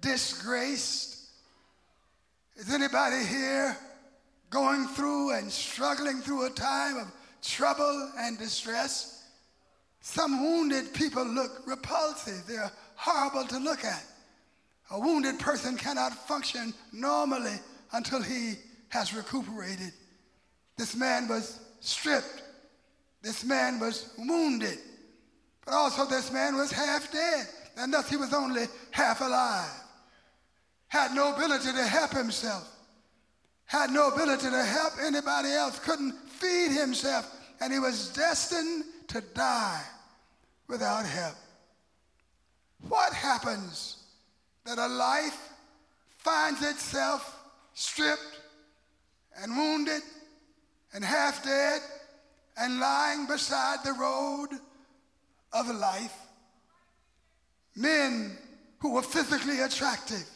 disgraced? 0.00 1.16
Is 2.56 2.72
anybody 2.72 3.24
here 3.24 3.76
going 4.50 4.86
through 4.88 5.32
and 5.32 5.50
struggling 5.50 6.20
through 6.20 6.46
a 6.46 6.50
time 6.50 6.98
of 6.98 7.10
trouble 7.42 8.12
and 8.18 8.38
distress? 8.38 9.24
Some 10.00 10.42
wounded 10.42 10.94
people 10.94 11.24
look 11.24 11.66
repulsive. 11.66 12.46
They're 12.46 12.70
horrible 12.94 13.46
to 13.48 13.58
look 13.58 13.84
at. 13.84 14.04
A 14.90 14.98
wounded 14.98 15.38
person 15.38 15.76
cannot 15.76 16.26
function 16.26 16.72
normally 16.92 17.56
until 17.92 18.22
he 18.22 18.54
has 18.88 19.14
recuperated. 19.14 19.92
This 20.76 20.96
man 20.96 21.28
was 21.28 21.60
stripped. 21.80 22.42
This 23.22 23.44
man 23.44 23.80
was 23.80 24.10
wounded. 24.16 24.78
But 25.64 25.74
also, 25.74 26.06
this 26.06 26.32
man 26.32 26.56
was 26.56 26.70
half 26.70 27.12
dead, 27.12 27.46
and 27.76 27.92
thus 27.92 28.08
he 28.08 28.16
was 28.16 28.32
only 28.32 28.64
half 28.90 29.20
alive. 29.20 29.68
Had 30.86 31.14
no 31.14 31.34
ability 31.34 31.72
to 31.72 31.84
help 31.84 32.12
himself, 32.12 32.66
had 33.66 33.90
no 33.90 34.08
ability 34.08 34.48
to 34.48 34.64
help 34.64 34.94
anybody 35.02 35.50
else, 35.50 35.78
couldn't 35.80 36.12
feed 36.30 36.70
himself, 36.70 37.30
and 37.60 37.70
he 37.70 37.78
was 37.78 38.10
destined 38.14 38.84
to 39.08 39.20
die 39.34 39.82
without 40.68 41.04
help. 41.04 41.34
What 42.88 43.12
happens 43.12 43.97
that 44.68 44.78
a 44.78 44.86
life 44.86 45.48
finds 46.18 46.62
itself 46.62 47.40
stripped 47.72 48.40
and 49.42 49.56
wounded 49.56 50.02
and 50.92 51.02
half 51.02 51.42
dead 51.42 51.80
and 52.58 52.78
lying 52.78 53.26
beside 53.26 53.78
the 53.82 53.94
road 53.94 54.48
of 55.54 55.74
life? 55.74 56.14
Men 57.76 58.36
who 58.80 58.92
were 58.92 59.02
physically 59.02 59.60
attractive, 59.60 60.28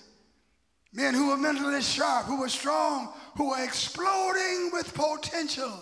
men 0.95 1.12
who 1.12 1.29
were 1.29 1.37
mentally 1.37 1.83
sharp, 1.83 2.25
who 2.25 2.40
were 2.40 2.49
strong, 2.49 3.12
who 3.37 3.51
were 3.51 3.62
exploding 3.62 4.71
with 4.73 4.95
potential, 4.95 5.79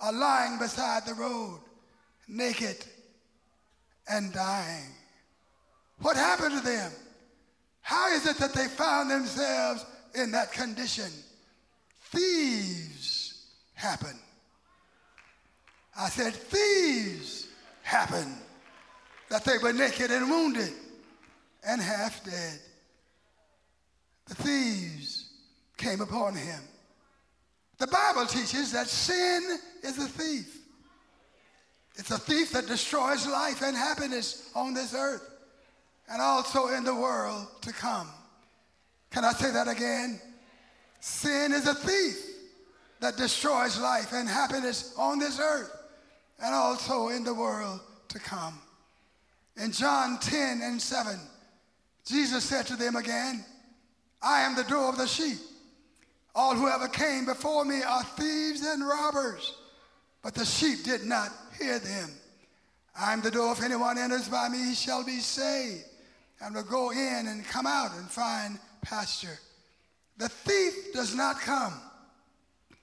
are 0.00 0.12
lying 0.12 0.60
beside 0.60 1.04
the 1.06 1.14
road, 1.14 1.58
naked 2.28 2.86
and 4.08 4.32
dying. 4.32 4.94
What 5.98 6.16
happened 6.16 6.56
to 6.56 6.60
them? 6.60 6.92
How 7.82 8.12
is 8.12 8.26
it 8.26 8.36
that 8.38 8.54
they 8.54 8.66
found 8.66 9.10
themselves 9.10 9.84
in 10.14 10.30
that 10.32 10.52
condition? 10.52 11.10
Thieves 12.12 13.46
happen. 13.74 14.18
I 15.98 16.08
said, 16.08 16.34
thieves 16.34 17.48
happen. 17.82 18.36
That 19.28 19.44
they 19.44 19.58
were 19.58 19.72
naked 19.72 20.10
and 20.10 20.28
wounded 20.28 20.72
and 21.66 21.80
half 21.80 22.24
dead. 22.24 22.58
The 24.26 24.34
thieves 24.34 25.30
came 25.76 26.00
upon 26.00 26.34
him. 26.34 26.60
The 27.78 27.86
Bible 27.86 28.26
teaches 28.26 28.72
that 28.72 28.88
sin 28.88 29.58
is 29.82 29.98
a 29.98 30.06
thief. 30.06 30.58
It's 31.96 32.10
a 32.10 32.18
thief 32.18 32.52
that 32.52 32.66
destroys 32.66 33.26
life 33.26 33.62
and 33.62 33.76
happiness 33.76 34.50
on 34.54 34.74
this 34.74 34.94
earth 34.94 35.29
and 36.10 36.20
also 36.20 36.68
in 36.68 36.84
the 36.84 36.94
world 36.94 37.46
to 37.62 37.72
come. 37.72 38.08
Can 39.10 39.24
I 39.24 39.32
say 39.32 39.52
that 39.52 39.68
again? 39.68 40.20
Sin 40.98 41.52
is 41.52 41.66
a 41.66 41.74
thief 41.74 42.26
that 43.00 43.16
destroys 43.16 43.80
life 43.80 44.12
and 44.12 44.28
happiness 44.28 44.94
on 44.98 45.18
this 45.18 45.38
earth 45.40 45.70
and 46.42 46.54
also 46.54 47.08
in 47.08 47.24
the 47.24 47.32
world 47.32 47.80
to 48.08 48.18
come. 48.18 48.58
In 49.56 49.72
John 49.72 50.18
10 50.18 50.60
and 50.62 50.82
7, 50.82 51.18
Jesus 52.04 52.44
said 52.44 52.66
to 52.66 52.76
them 52.76 52.96
again, 52.96 53.44
I 54.20 54.42
am 54.42 54.56
the 54.56 54.64
door 54.64 54.88
of 54.88 54.98
the 54.98 55.06
sheep. 55.06 55.38
All 56.34 56.54
who 56.54 56.68
ever 56.68 56.88
came 56.88 57.24
before 57.24 57.64
me 57.64 57.82
are 57.82 58.04
thieves 58.04 58.64
and 58.64 58.86
robbers, 58.86 59.54
but 60.22 60.34
the 60.34 60.44
sheep 60.44 60.84
did 60.84 61.04
not 61.04 61.30
hear 61.58 61.78
them. 61.78 62.10
I 62.98 63.12
am 63.12 63.20
the 63.20 63.30
door. 63.30 63.52
If 63.52 63.62
anyone 63.62 63.96
enters 63.96 64.28
by 64.28 64.48
me, 64.48 64.58
he 64.58 64.74
shall 64.74 65.04
be 65.04 65.18
saved 65.20 65.84
and 66.40 66.54
will 66.54 66.62
go 66.62 66.90
in 66.90 67.26
and 67.26 67.44
come 67.46 67.66
out 67.66 67.92
and 67.96 68.08
find 68.08 68.58
pasture. 68.82 69.38
The 70.16 70.28
thief 70.28 70.92
does 70.92 71.14
not 71.14 71.40
come 71.40 71.74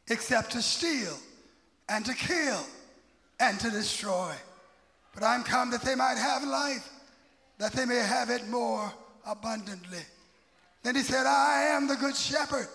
except 0.09 0.51
to 0.51 0.61
steal 0.61 1.17
and 1.89 2.05
to 2.05 2.13
kill 2.13 2.63
and 3.39 3.59
to 3.59 3.69
destroy. 3.69 4.33
But 5.13 5.23
I'm 5.23 5.43
come 5.43 5.71
that 5.71 5.81
they 5.81 5.95
might 5.95 6.17
have 6.17 6.43
life, 6.43 6.87
that 7.57 7.73
they 7.73 7.85
may 7.85 7.95
have 7.95 8.29
it 8.29 8.47
more 8.47 8.91
abundantly. 9.25 10.03
Then 10.83 10.95
he 10.95 11.01
said, 11.01 11.25
I 11.25 11.63
am 11.71 11.87
the 11.87 11.95
good 11.95 12.15
shepherd. 12.15 12.67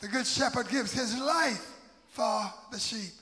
The 0.00 0.08
good 0.08 0.26
shepherd 0.26 0.68
gives 0.68 0.92
his 0.92 1.18
life 1.18 1.66
for 2.08 2.42
the 2.72 2.78
sheep. 2.78 3.12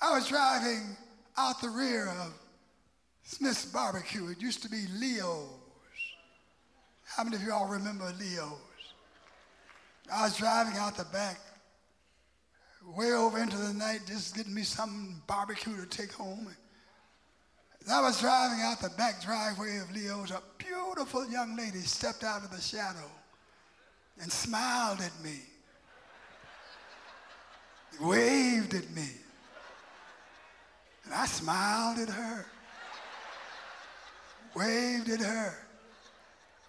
I 0.00 0.12
was 0.14 0.28
driving 0.28 0.96
out 1.38 1.60
the 1.60 1.70
rear 1.70 2.08
of 2.08 2.34
Smith's 3.22 3.64
Barbecue. 3.64 4.28
It 4.28 4.40
used 4.40 4.62
to 4.62 4.68
be 4.68 4.84
Leo's. 4.98 5.55
How 7.06 7.24
many 7.24 7.36
of 7.36 7.42
you 7.42 7.52
all 7.52 7.66
remember 7.66 8.12
Leo's? 8.18 8.58
I 10.12 10.24
was 10.24 10.36
driving 10.36 10.76
out 10.76 10.96
the 10.96 11.04
back, 11.06 11.40
way 12.94 13.12
over 13.12 13.38
into 13.38 13.56
the 13.56 13.72
night, 13.72 14.00
just 14.06 14.36
getting 14.36 14.54
me 14.54 14.62
some 14.62 15.22
barbecue 15.26 15.76
to 15.76 15.86
take 15.86 16.12
home. 16.12 16.48
As 17.84 17.90
I 17.90 18.00
was 18.00 18.20
driving 18.20 18.60
out 18.62 18.80
the 18.80 18.90
back 18.90 19.22
driveway 19.22 19.78
of 19.78 19.90
Leo's, 19.92 20.30
a 20.30 20.42
beautiful 20.58 21.28
young 21.30 21.56
lady 21.56 21.80
stepped 21.80 22.24
out 22.24 22.44
of 22.44 22.50
the 22.50 22.60
shadow 22.60 23.10
and 24.20 24.30
smiled 24.30 25.00
at 25.00 25.12
me, 25.22 25.40
waved 28.00 28.74
at 28.74 28.90
me. 28.90 29.08
And 31.04 31.14
I 31.14 31.26
smiled 31.26 31.98
at 31.98 32.08
her, 32.08 32.46
waved 34.54 35.08
at 35.08 35.20
her, 35.20 35.65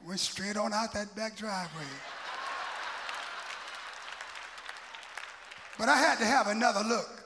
went 0.08 0.20
straight 0.22 0.56
on 0.56 0.72
out 0.72 0.93
that 0.93 1.13
back 1.17 1.36
driveway. 1.36 1.84
But 5.78 5.89
I 5.89 5.98
had 5.98 6.17
to 6.20 6.26
have 6.26 6.48
another 6.48 6.80
look. 6.88 7.24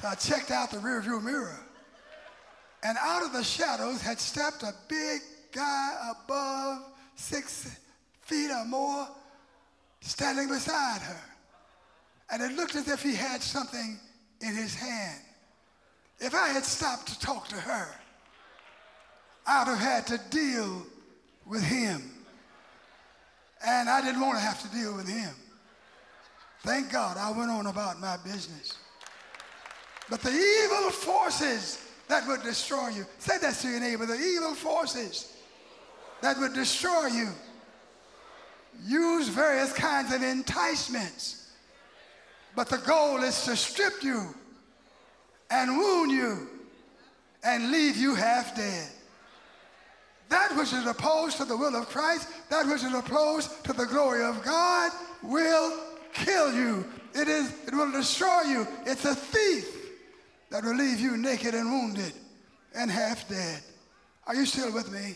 So 0.00 0.08
I 0.08 0.14
checked 0.14 0.52
out 0.52 0.70
the 0.70 0.76
rearview 0.78 1.20
mirror. 1.20 1.58
And 2.84 2.96
out 3.00 3.24
of 3.24 3.32
the 3.32 3.42
shadows 3.42 4.00
had 4.00 4.20
stepped 4.20 4.62
a 4.62 4.72
big 4.88 5.20
guy 5.50 6.12
above 6.12 6.82
six 7.16 7.76
feet 8.22 8.50
or 8.50 8.64
more 8.66 9.08
standing 10.00 10.48
beside 10.48 11.00
her. 11.00 11.20
And 12.30 12.40
it 12.40 12.52
looked 12.52 12.76
as 12.76 12.88
if 12.88 13.02
he 13.02 13.14
had 13.14 13.42
something 13.42 13.98
in 14.40 14.54
his 14.54 14.76
hand. 14.76 15.22
If 16.20 16.34
I 16.34 16.48
had 16.48 16.64
stopped 16.64 17.08
to 17.08 17.18
talk 17.18 17.48
to 17.48 17.56
her, 17.56 17.88
I'd 19.46 19.68
have 19.68 19.78
had 19.78 20.06
to 20.08 20.20
deal 20.30 20.84
with 21.46 21.62
him. 21.62 22.02
And 23.66 23.88
I 23.88 24.00
didn't 24.00 24.20
want 24.20 24.34
to 24.34 24.44
have 24.44 24.60
to 24.62 24.76
deal 24.76 24.94
with 24.94 25.08
him. 25.08 25.30
Thank 26.62 26.90
God 26.90 27.16
I 27.16 27.30
went 27.30 27.50
on 27.50 27.66
about 27.66 28.00
my 28.00 28.16
business. 28.18 28.76
But 30.10 30.20
the 30.20 30.30
evil 30.30 30.90
forces 30.90 31.82
that 32.08 32.26
would 32.28 32.42
destroy 32.42 32.88
you, 32.88 33.06
say 33.18 33.38
that 33.38 33.54
to 33.54 33.68
your 33.68 33.80
neighbor, 33.80 34.06
the 34.06 34.18
evil 34.18 34.54
forces 34.54 35.32
that 36.22 36.38
would 36.38 36.54
destroy 36.54 37.06
you 37.06 37.28
use 38.84 39.28
various 39.28 39.72
kinds 39.72 40.12
of 40.12 40.22
enticements. 40.22 41.50
But 42.54 42.68
the 42.68 42.78
goal 42.78 43.22
is 43.22 43.44
to 43.44 43.56
strip 43.56 44.02
you 44.02 44.34
and 45.50 45.76
wound 45.76 46.10
you 46.10 46.48
and 47.44 47.70
leave 47.70 47.96
you 47.96 48.14
half 48.14 48.56
dead. 48.56 48.90
That 50.28 50.56
which 50.56 50.72
is 50.72 50.86
opposed 50.86 51.36
to 51.36 51.44
the 51.44 51.56
will 51.56 51.76
of 51.76 51.88
Christ, 51.88 52.28
that 52.50 52.66
which 52.66 52.82
is 52.82 52.92
opposed 52.92 53.64
to 53.64 53.72
the 53.72 53.86
glory 53.86 54.24
of 54.24 54.42
God, 54.42 54.90
will 55.22 55.78
kill 56.12 56.52
you. 56.54 56.84
It, 57.14 57.28
is, 57.28 57.52
it 57.66 57.74
will 57.74 57.92
destroy 57.92 58.42
you. 58.42 58.66
It's 58.84 59.04
a 59.04 59.14
thief 59.14 59.68
that 60.50 60.64
will 60.64 60.74
leave 60.74 61.00
you 61.00 61.16
naked 61.16 61.54
and 61.54 61.70
wounded 61.70 62.12
and 62.74 62.90
half 62.90 63.28
dead. 63.28 63.62
Are 64.26 64.34
you 64.34 64.46
still 64.46 64.72
with 64.72 64.90
me? 64.90 65.14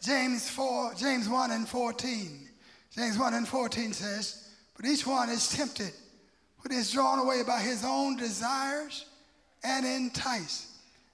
James 0.00 0.48
4, 0.48 0.94
James 0.94 1.28
1 1.28 1.50
and 1.50 1.68
14. 1.68 2.48
James 2.94 3.18
1 3.18 3.34
and 3.34 3.46
14 3.46 3.92
says, 3.92 4.48
But 4.76 4.86
each 4.86 5.06
one 5.06 5.28
is 5.28 5.48
tempted 5.50 5.92
he 6.70 6.78
is 6.78 6.92
drawn 6.92 7.18
away 7.18 7.42
by 7.42 7.60
his 7.60 7.84
own 7.84 8.16
desires 8.16 9.06
and 9.64 9.84
enticed. 9.84 10.68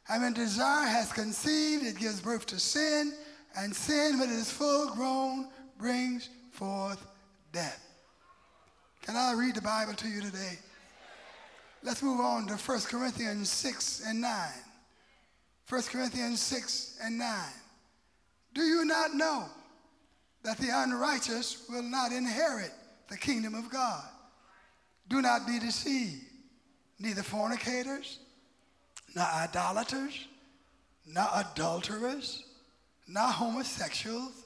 And 0.09 0.23
when 0.23 0.33
desire 0.33 0.87
has 0.87 1.13
conceived, 1.13 1.85
it 1.85 1.99
gives 1.99 2.21
birth 2.21 2.47
to 2.47 2.59
sin, 2.59 3.13
and 3.57 3.75
sin, 3.75 4.19
when 4.19 4.31
it 4.31 4.35
is 4.35 4.51
full 4.51 4.91
grown, 4.95 5.49
brings 5.79 6.29
forth 6.53 7.05
death. 7.53 7.85
Can 9.03 9.17
I 9.17 9.33
read 9.33 9.55
the 9.55 9.63
Bible 9.63 9.95
to 9.95 10.09
you 10.09 10.21
today? 10.21 10.59
Let's 11.83 12.03
move 12.03 12.21
on 12.21 12.47
to 12.47 12.55
1 12.55 12.81
Corinthians 12.83 13.51
6 13.51 14.03
and 14.07 14.21
9. 14.21 14.49
1 15.69 15.83
Corinthians 15.83 16.41
6 16.41 16.99
and 17.03 17.19
9. 17.19 17.39
Do 18.55 18.63
you 18.63 18.85
not 18.85 19.15
know 19.15 19.45
that 20.43 20.59
the 20.59 20.71
unrighteous 20.73 21.65
will 21.69 21.83
not 21.83 22.13
inherit 22.13 22.73
the 23.09 23.17
kingdom 23.17 23.55
of 23.55 23.71
God? 23.71 24.05
Do 25.09 25.23
not 25.23 25.47
be 25.47 25.59
deceived. 25.59 26.23
Neither 26.99 27.23
fornicators, 27.23 28.19
nor 29.15 29.25
idolaters, 29.25 30.27
not 31.07 31.31
adulterers, 31.35 32.45
not 33.07 33.33
homosexuals, 33.35 34.45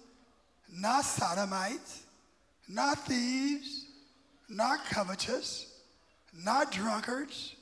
not 0.72 1.04
sodomites, 1.04 2.02
not 2.68 3.06
thieves, 3.06 3.86
not 4.48 4.84
covetous, 4.86 5.66
not 6.32 6.70
drunkards, 6.72 7.54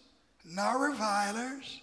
not 0.45 0.79
revilers, 0.79 1.81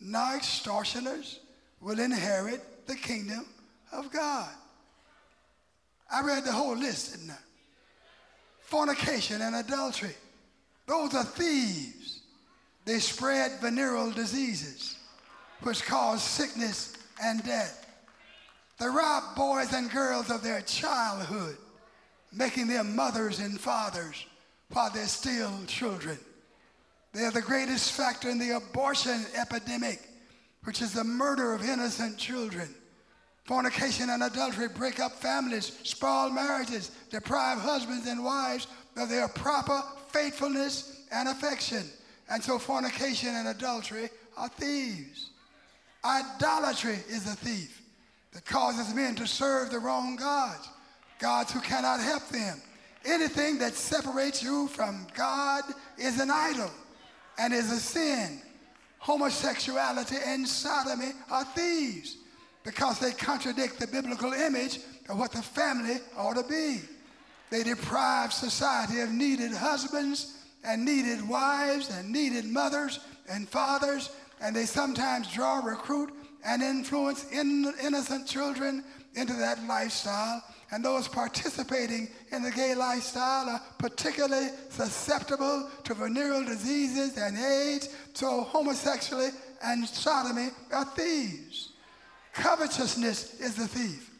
not 0.00 0.36
extortioners 0.36 1.40
will 1.80 1.98
inherit 1.98 2.86
the 2.86 2.94
kingdom 2.94 3.44
of 3.92 4.10
God. 4.12 4.48
I 6.12 6.22
read 6.22 6.44
the 6.44 6.52
whole 6.52 6.76
list, 6.76 7.12
didn't 7.12 7.30
I? 7.30 7.38
Fornication 8.62 9.42
and 9.42 9.56
adultery. 9.56 10.14
Those 10.86 11.14
are 11.14 11.24
thieves. 11.24 11.99
They 12.84 12.98
spread 12.98 13.60
venereal 13.60 14.10
diseases, 14.10 14.96
which 15.62 15.84
cause 15.84 16.22
sickness 16.22 16.96
and 17.22 17.42
death. 17.44 17.86
They 18.78 18.86
rob 18.86 19.36
boys 19.36 19.72
and 19.72 19.90
girls 19.90 20.30
of 20.30 20.42
their 20.42 20.62
childhood, 20.62 21.58
making 22.32 22.68
them 22.68 22.96
mothers 22.96 23.38
and 23.38 23.60
fathers 23.60 24.24
while 24.72 24.90
they're 24.90 25.06
still 25.06 25.52
children. 25.66 26.18
They 27.12 27.24
are 27.24 27.30
the 27.30 27.42
greatest 27.42 27.92
factor 27.92 28.30
in 28.30 28.38
the 28.38 28.56
abortion 28.56 29.26
epidemic, 29.36 30.00
which 30.64 30.80
is 30.80 30.92
the 30.92 31.04
murder 31.04 31.52
of 31.52 31.62
innocent 31.62 32.16
children. 32.16 32.74
Fornication 33.44 34.10
and 34.10 34.22
adultery 34.22 34.68
break 34.68 35.00
up 35.00 35.12
families, 35.12 35.76
spoil 35.82 36.30
marriages, 36.30 36.92
deprive 37.10 37.58
husbands 37.58 38.06
and 38.06 38.24
wives 38.24 38.68
of 38.96 39.08
their 39.08 39.26
proper 39.28 39.82
faithfulness 40.08 41.04
and 41.10 41.28
affection. 41.28 41.84
And 42.30 42.42
so 42.42 42.58
fornication 42.58 43.34
and 43.34 43.48
adultery 43.48 44.08
are 44.36 44.48
thieves. 44.48 45.30
Idolatry 46.04 46.98
is 47.08 47.26
a 47.26 47.36
thief 47.36 47.82
that 48.32 48.46
causes 48.46 48.94
men 48.94 49.16
to 49.16 49.26
serve 49.26 49.70
the 49.70 49.80
wrong 49.80 50.16
gods, 50.16 50.68
gods 51.18 51.52
who 51.52 51.60
cannot 51.60 52.00
help 52.00 52.26
them. 52.28 52.62
Anything 53.04 53.58
that 53.58 53.74
separates 53.74 54.42
you 54.42 54.68
from 54.68 55.06
God 55.14 55.64
is 55.98 56.20
an 56.20 56.30
idol 56.30 56.70
and 57.38 57.52
is 57.52 57.72
a 57.72 57.80
sin. 57.80 58.40
Homosexuality 58.98 60.16
and 60.24 60.46
sodomy 60.46 61.12
are 61.30 61.44
thieves 61.44 62.16
because 62.62 62.98
they 63.00 63.12
contradict 63.12 63.80
the 63.80 63.86
biblical 63.86 64.32
image 64.32 64.78
of 65.08 65.18
what 65.18 65.32
the 65.32 65.42
family 65.42 65.96
ought 66.16 66.36
to 66.36 66.44
be. 66.44 66.80
They 67.50 67.64
deprive 67.64 68.32
society 68.32 69.00
of 69.00 69.10
needed 69.10 69.52
husbands 69.52 70.36
and 70.64 70.84
needed 70.84 71.26
wives 71.28 71.90
and 71.90 72.10
needed 72.10 72.44
mothers 72.44 73.00
and 73.28 73.48
fathers, 73.48 74.10
and 74.40 74.54
they 74.54 74.66
sometimes 74.66 75.32
draw, 75.32 75.60
recruit, 75.60 76.12
and 76.44 76.62
influence 76.62 77.30
in, 77.30 77.72
innocent 77.82 78.26
children 78.26 78.82
into 79.14 79.32
that 79.34 79.62
lifestyle. 79.64 80.42
And 80.72 80.84
those 80.84 81.08
participating 81.08 82.08
in 82.30 82.42
the 82.42 82.50
gay 82.52 82.74
lifestyle 82.76 83.48
are 83.48 83.62
particularly 83.78 84.48
susceptible 84.68 85.68
to 85.84 85.94
venereal 85.94 86.44
diseases 86.44 87.16
and 87.18 87.36
AIDS, 87.36 87.88
so 88.14 88.42
homosexuality 88.42 89.36
and 89.62 89.86
sodomy 89.86 90.48
are 90.72 90.84
thieves. 90.84 91.72
Covetousness 92.32 93.40
is 93.40 93.56
the 93.56 93.66
thief. 93.66 94.10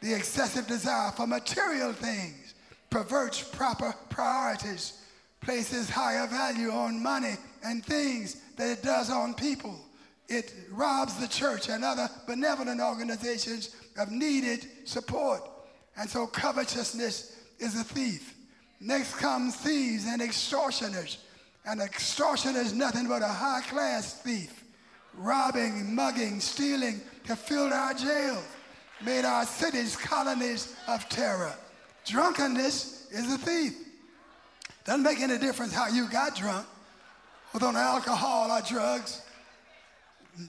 The 0.00 0.14
excessive 0.14 0.66
desire 0.66 1.12
for 1.12 1.26
material 1.26 1.92
things 1.92 2.54
perverts 2.90 3.42
proper 3.42 3.94
priorities, 4.10 5.00
places 5.44 5.88
higher 5.90 6.26
value 6.26 6.70
on 6.70 7.02
money 7.02 7.34
and 7.64 7.84
things 7.84 8.36
than 8.56 8.70
it 8.70 8.82
does 8.82 9.10
on 9.10 9.34
people. 9.34 9.78
It 10.28 10.54
robs 10.70 11.14
the 11.16 11.28
church 11.28 11.68
and 11.68 11.84
other 11.84 12.08
benevolent 12.26 12.80
organizations 12.80 13.76
of 13.98 14.10
needed 14.10 14.66
support. 14.84 15.42
And 15.96 16.08
so 16.08 16.26
covetousness 16.26 17.36
is 17.58 17.78
a 17.78 17.84
thief. 17.84 18.34
Next 18.80 19.14
comes 19.16 19.56
thieves 19.56 20.06
and 20.06 20.20
extortioners. 20.20 21.18
An 21.66 21.80
extortioner 21.80 22.60
is 22.60 22.74
nothing 22.74 23.06
but 23.06 23.22
a 23.22 23.28
high 23.28 23.62
class 23.62 24.20
thief, 24.20 24.64
robbing, 25.14 25.94
mugging, 25.94 26.40
stealing, 26.40 27.00
have 27.26 27.38
filled 27.38 27.72
our 27.72 27.94
jails, 27.94 28.44
made 29.02 29.24
our 29.24 29.46
cities 29.46 29.96
colonies 29.96 30.74
of 30.88 31.08
terror. 31.08 31.54
Drunkenness 32.04 33.08
is 33.10 33.32
a 33.32 33.38
thief. 33.38 33.83
Doesn't 34.84 35.02
make 35.02 35.20
any 35.20 35.38
difference 35.38 35.72
how 35.72 35.88
you 35.88 36.08
got 36.08 36.36
drunk, 36.36 36.66
whether 37.52 37.66
on 37.66 37.76
alcohol 37.76 38.50
or 38.50 38.60
drugs. 38.62 39.22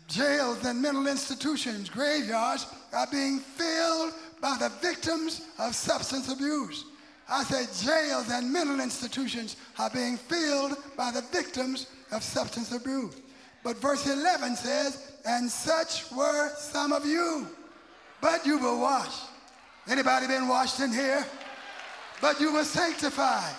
Jails 0.07 0.65
and 0.65 0.81
mental 0.81 1.07
institutions, 1.07 1.89
graveyards 1.89 2.65
are 2.91 3.07
being 3.11 3.39
filled 3.39 4.13
by 4.41 4.57
the 4.59 4.69
victims 4.81 5.41
of 5.59 5.75
substance 5.75 6.29
abuse. 6.31 6.85
I 7.29 7.43
said 7.43 7.67
jails 7.87 8.29
and 8.29 8.51
mental 8.51 8.79
institutions 8.79 9.55
are 9.79 9.89
being 9.89 10.17
filled 10.17 10.77
by 10.97 11.11
the 11.11 11.21
victims 11.21 11.87
of 12.11 12.23
substance 12.23 12.71
abuse. 12.71 13.15
But 13.63 13.77
verse 13.77 14.05
11 14.05 14.55
says, 14.57 15.11
and 15.25 15.49
such 15.49 16.11
were 16.11 16.49
some 16.55 16.91
of 16.91 17.05
you. 17.05 17.47
But 18.21 18.45
you 18.45 18.59
were 18.59 18.77
washed. 18.77 19.23
Anybody 19.87 20.27
been 20.27 20.47
washed 20.47 20.79
in 20.79 20.91
here? 20.91 21.25
But 22.21 22.39
you 22.39 22.53
were 22.53 22.63
sanctified. 22.63 23.55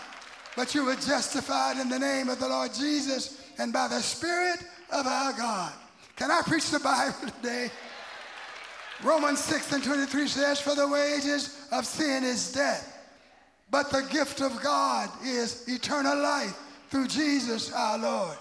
But 0.57 0.75
you 0.75 0.87
were 0.87 0.97
justified 0.97 1.77
in 1.77 1.91
the 1.91 1.99
name 1.99 2.31
of 2.31 2.41
the 2.41 2.49
Lord 2.49 2.73
Jesus 2.73 3.41
and 3.59 3.73
by 3.73 3.89
the 3.89 4.01
Spirit 4.01 4.61
of 4.91 5.07
our 5.07 5.33
God. 5.35 5.73
Can 6.17 6.31
I 6.31 6.41
preach 6.43 6.71
the 6.71 6.81
Bible 6.81 7.31
today? 7.43 7.71
Romans 9.05 9.41
6 9.41 9.73
and 9.73 9.85
23 9.85 10.27
says, 10.27 10.61
For 10.61 10.75
the 10.75 10.89
wages 10.89 11.69
of 11.71 11.85
sin 11.85 12.25
is 12.25 12.53
death, 12.53 12.99
but 13.71 13.91
the 13.91 14.09
gift 14.11 14.41
of 14.41 14.63
God 14.63 15.11
is 15.23 15.69
eternal 15.69 16.19
life 16.19 16.57
through 16.89 17.09
Jesus 17.09 17.71
our 17.73 17.99
Lord. 17.99 18.39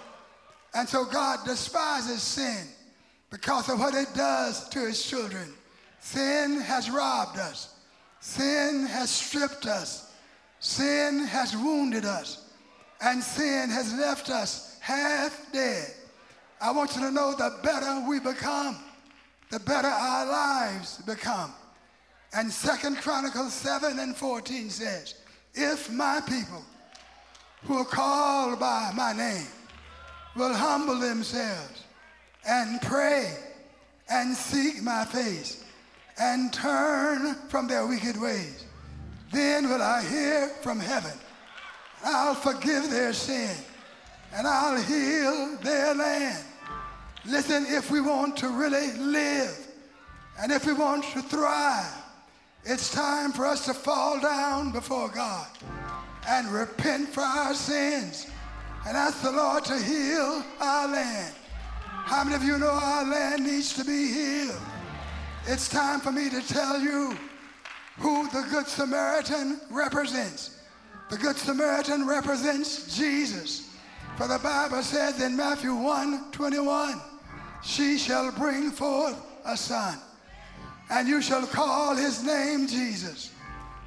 And 0.73 0.87
so 0.87 1.03
God 1.03 1.39
despises 1.45 2.21
sin 2.21 2.65
because 3.29 3.69
of 3.69 3.79
what 3.79 3.93
it 3.93 4.13
does 4.13 4.69
to 4.69 4.79
his 4.79 5.03
children. 5.03 5.53
Sin 5.99 6.61
has 6.61 6.89
robbed 6.89 7.37
us. 7.37 7.75
Sin 8.21 8.85
has 8.85 9.09
stripped 9.09 9.65
us. 9.65 10.04
Sin 10.59 11.25
has 11.25 11.55
wounded 11.55 12.05
us. 12.05 12.45
And 13.01 13.21
sin 13.21 13.69
has 13.69 13.93
left 13.93 14.29
us 14.29 14.77
half 14.81 15.51
dead. 15.51 15.91
I 16.61 16.71
want 16.71 16.95
you 16.95 17.01
to 17.01 17.11
know 17.11 17.33
the 17.33 17.57
better 17.63 18.03
we 18.07 18.19
become, 18.19 18.77
the 19.51 19.59
better 19.59 19.87
our 19.87 20.25
lives 20.25 21.01
become. 21.05 21.53
And 22.33 22.51
Second 22.51 22.97
Chronicles 22.97 23.53
7 23.53 23.99
and 23.99 24.15
14 24.15 24.69
says, 24.69 25.15
If 25.53 25.91
my 25.91 26.21
people 26.27 26.63
who 27.63 27.77
are 27.77 27.85
called 27.85 28.59
by 28.59 28.91
my 28.95 29.13
name 29.13 29.47
will 30.35 30.53
humble 30.53 30.99
themselves 30.99 31.83
and 32.47 32.81
pray 32.81 33.37
and 34.09 34.35
seek 34.35 34.81
my 34.81 35.05
face 35.05 35.63
and 36.19 36.53
turn 36.53 37.35
from 37.49 37.67
their 37.67 37.87
wicked 37.87 38.19
ways. 38.19 38.64
Then 39.35 39.67
will 39.67 39.81
I 39.81 40.01
hear 40.01 40.47
from 40.61 40.79
heaven. 40.79 41.11
I'll 42.05 42.35
forgive 42.35 42.89
their 42.89 43.11
sin 43.11 43.53
and 44.33 44.47
I'll 44.47 44.81
heal 44.81 45.57
their 45.57 45.93
land. 45.93 46.41
Listen, 47.25 47.65
if 47.67 47.91
we 47.91 47.99
want 47.99 48.37
to 48.37 48.47
really 48.47 48.93
live 48.93 49.57
and 50.39 50.53
if 50.53 50.65
we 50.65 50.71
want 50.71 51.03
to 51.11 51.21
thrive, 51.21 52.01
it's 52.63 52.93
time 52.93 53.33
for 53.33 53.45
us 53.45 53.65
to 53.65 53.73
fall 53.73 54.21
down 54.21 54.71
before 54.71 55.09
God 55.09 55.47
and 56.29 56.47
repent 56.47 57.09
for 57.09 57.19
our 57.19 57.53
sins 57.53 58.27
and 58.87 58.95
ask 58.95 59.21
the 59.21 59.33
Lord 59.33 59.65
to 59.65 59.77
heal 59.77 60.45
our 60.61 60.87
land. 60.87 61.35
How 61.81 62.23
many 62.23 62.37
of 62.37 62.43
you 62.43 62.57
know 62.57 62.71
our 62.71 63.03
land 63.03 63.43
needs 63.43 63.73
to 63.73 63.83
be 63.83 64.07
healed? 64.13 64.61
It's 65.45 65.67
time 65.67 65.99
for 65.99 66.13
me 66.13 66.29
to 66.29 66.41
tell 66.47 66.79
you 66.79 67.17
who 67.97 68.29
the 68.29 68.45
Good 68.51 68.67
Samaritan 68.67 69.59
represents. 69.69 70.59
The 71.09 71.17
Good 71.17 71.37
Samaritan 71.37 72.07
represents 72.07 72.95
Jesus. 72.97 73.69
For 74.17 74.27
the 74.27 74.39
Bible 74.39 74.81
says 74.81 75.21
in 75.21 75.35
Matthew 75.35 75.75
1 75.75 76.31
21, 76.31 77.01
she 77.63 77.97
shall 77.97 78.31
bring 78.31 78.71
forth 78.71 79.21
a 79.45 79.57
son. 79.57 79.97
and 80.89 81.07
you 81.07 81.21
shall 81.21 81.45
call 81.47 81.95
his 81.95 82.23
name 82.23 82.67
Jesus, 82.67 83.31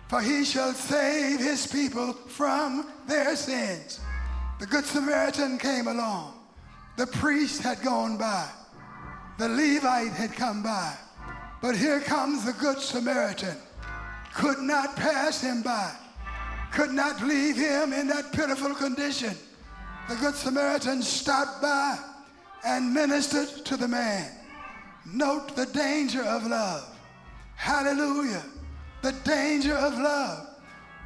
for 0.09 0.21
he 0.21 0.44
shall 0.44 0.73
save 0.73 1.38
his 1.38 1.66
people 1.66 2.12
from 2.12 2.90
their 3.07 3.37
sins. 3.37 4.01
The 4.59 4.66
Good 4.66 4.85
Samaritan 4.85 5.59
came 5.59 5.87
along. 5.87 6.35
The 6.97 7.07
priest 7.07 7.62
had 7.62 7.81
gone 7.83 8.18
by. 8.18 8.49
The 9.38 9.49
Levite 9.49 10.12
had 10.12 10.33
come 10.33 10.62
by. 10.64 10.97
But 11.62 11.77
here 11.77 12.01
comes 12.01 12.44
the 12.44 12.53
Good 12.55 12.81
Samaritan. 12.81 13.57
Could 14.38 14.61
not 14.61 14.94
pass 14.94 15.40
him 15.40 15.62
by. 15.62 15.92
Could 16.70 16.92
not 16.92 17.20
leave 17.22 17.57
him 17.57 17.92
in 17.92 18.07
that 18.07 18.33
pitiful 18.33 18.72
condition. 18.72 19.35
The 20.09 20.14
Good 20.14 20.37
Samaritan 20.37 21.03
stopped 21.03 21.61
by 21.61 21.98
and 22.64 22.94
ministered 22.94 23.66
to 23.66 23.77
the 23.77 23.88
man. 23.88 24.31
Note 25.05 25.57
the 25.57 25.66
danger 25.66 26.22
of 26.22 26.46
love. 26.46 26.88
Hallelujah. 27.57 28.44
The 29.03 29.11
danger 29.24 29.74
of 29.74 29.98
love 29.98 30.46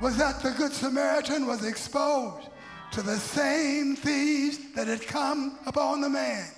was 0.03 0.19
that 0.19 0.43
the 0.43 0.51
Good 0.51 0.75
Samaritan 0.75 1.47
was 1.47 1.65
exposed 1.65 2.49
to 2.91 3.01
the 3.01 3.17
same 3.17 3.97
thieves 3.97 4.59
that 4.75 4.89
had 4.89 5.07
come 5.07 5.59
upon 5.65 6.03
the 6.03 6.11
man. 6.11 6.51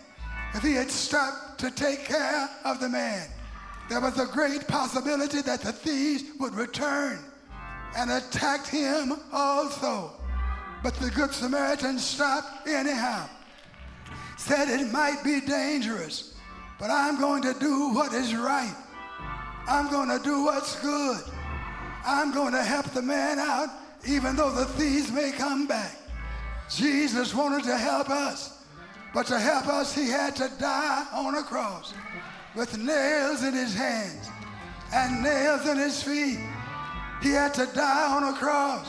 If 0.54 0.64
he 0.64 0.72
had 0.72 0.90
stopped 0.90 1.60
to 1.60 1.70
take 1.70 2.04
care 2.04 2.50
of 2.64 2.80
the 2.80 2.88
man, 2.88 3.28
there 3.88 4.00
was 4.00 4.18
a 4.18 4.26
great 4.26 4.66
possibility 4.66 5.42
that 5.42 5.60
the 5.60 5.72
thieves 5.72 6.24
would 6.40 6.54
return 6.54 7.18
and 7.96 8.10
attack 8.10 8.66
him 8.66 9.14
also. 9.32 10.12
But 10.82 10.94
the 10.94 11.10
Good 11.10 11.32
Samaritan 11.32 11.98
stopped 11.98 12.66
anyhow. 12.66 13.28
Said 14.36 14.68
it 14.68 14.90
might 14.90 15.22
be 15.22 15.40
dangerous, 15.40 16.34
but 16.78 16.90
I'm 16.90 17.18
going 17.20 17.42
to 17.42 17.54
do 17.60 17.90
what 17.94 18.12
is 18.12 18.34
right. 18.34 18.74
I'm 19.66 19.90
going 19.90 20.08
to 20.08 20.22
do 20.22 20.44
what's 20.44 20.80
good. 20.80 21.20
I'm 22.04 22.32
going 22.32 22.52
to 22.52 22.62
help 22.62 22.86
the 22.86 23.00
man 23.00 23.38
out, 23.38 23.68
even 24.06 24.36
though 24.36 24.50
the 24.50 24.66
thieves 24.66 25.10
may 25.10 25.30
come 25.32 25.66
back. 25.66 25.96
Jesus 26.68 27.34
wanted 27.34 27.64
to 27.64 27.76
help 27.76 28.10
us, 28.10 28.62
but 29.14 29.26
to 29.26 29.38
help 29.38 29.68
us, 29.68 29.94
he 29.94 30.08
had 30.08 30.34
to 30.36 30.50
die 30.58 31.06
on 31.12 31.36
a 31.36 31.42
cross 31.42 31.94
with 32.54 32.78
nails 32.78 33.42
in 33.42 33.52
his 33.52 33.74
hands 33.74 34.28
and 34.92 35.22
nails 35.22 35.66
in 35.68 35.76
his 35.76 36.02
feet. 36.02 36.38
He 37.22 37.30
had 37.30 37.54
to 37.54 37.66
die 37.74 38.12
on 38.12 38.34
a 38.34 38.36
cross, 38.36 38.86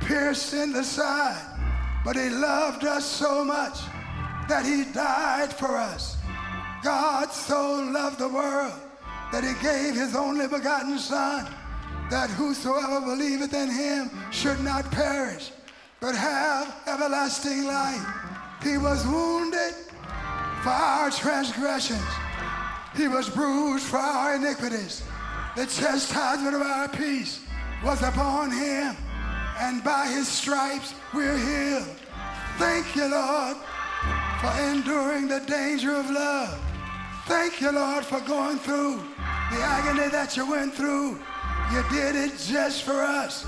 pierced 0.00 0.54
in 0.54 0.72
the 0.72 0.84
side, 0.84 1.42
but 2.04 2.16
he 2.16 2.28
loved 2.28 2.84
us 2.84 3.04
so 3.04 3.44
much 3.44 3.78
that 4.48 4.64
he 4.64 4.84
died 4.92 5.52
for 5.52 5.76
us. 5.76 6.16
God 6.82 7.32
so 7.32 7.88
loved 7.92 8.18
the 8.18 8.28
world 8.28 8.72
that 9.32 9.44
he 9.44 9.52
gave 9.62 9.94
his 9.94 10.16
only 10.16 10.46
begotten 10.48 10.98
Son, 10.98 11.46
that 12.10 12.30
whosoever 12.30 13.00
believeth 13.00 13.54
in 13.54 13.70
him 13.70 14.10
should 14.30 14.60
not 14.60 14.90
perish, 14.90 15.50
but 16.00 16.14
have 16.14 16.74
everlasting 16.86 17.64
life. 17.64 18.04
He 18.62 18.76
was 18.76 19.06
wounded 19.06 19.74
for 20.62 20.70
our 20.70 21.10
transgressions. 21.10 22.00
He 22.96 23.08
was 23.08 23.28
bruised 23.28 23.84
for 23.84 23.98
our 23.98 24.36
iniquities. 24.36 25.02
The 25.56 25.66
chastisement 25.66 26.54
of 26.54 26.62
our 26.62 26.88
peace 26.88 27.40
was 27.84 28.02
upon 28.02 28.50
him, 28.50 28.96
and 29.58 29.82
by 29.82 30.06
his 30.06 30.28
stripes 30.28 30.94
we're 31.14 31.36
healed. 31.36 31.96
Thank 32.58 32.94
you, 32.94 33.06
Lord, 33.08 33.56
for 34.40 34.52
enduring 34.70 35.28
the 35.28 35.40
danger 35.40 35.94
of 35.94 36.10
love. 36.10 36.58
Thank 37.26 37.60
you, 37.60 37.72
Lord, 37.72 38.04
for 38.04 38.20
going 38.20 38.58
through 38.58 38.96
the 39.50 39.60
agony 39.62 40.08
that 40.08 40.36
you 40.36 40.50
went 40.50 40.74
through. 40.74 41.18
You 41.72 41.84
did 41.90 42.16
it 42.16 42.36
just 42.38 42.82
for 42.82 43.02
us. 43.02 43.46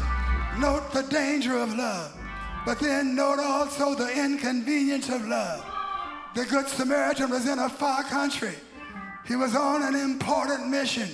Note 0.59 0.93
the 0.93 1.03
danger 1.03 1.59
of 1.59 1.75
love, 1.75 2.13
but 2.65 2.79
then 2.79 3.17
note 3.17 3.41
also 3.41 3.95
the 3.95 4.13
inconvenience 4.13 5.09
of 5.09 5.27
love. 5.27 5.65
The 6.35 6.45
Good 6.45 6.69
Samaritan 6.69 7.31
was 7.31 7.49
in 7.49 7.59
a 7.59 7.69
far 7.69 8.05
country. 8.05 8.55
He 9.27 9.37
was 9.37 9.55
on 9.55 9.83
an 9.83 9.95
important 9.95 10.69
mission. 10.69 11.09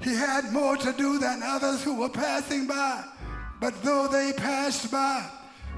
He 0.00 0.14
had 0.14 0.52
more 0.52 0.76
to 0.76 0.92
do 0.92 1.18
than 1.18 1.42
others 1.42 1.82
who 1.82 1.96
were 1.96 2.08
passing 2.08 2.66
by. 2.66 3.04
But 3.60 3.82
though 3.82 4.08
they 4.08 4.32
passed 4.32 4.90
by, 4.90 5.26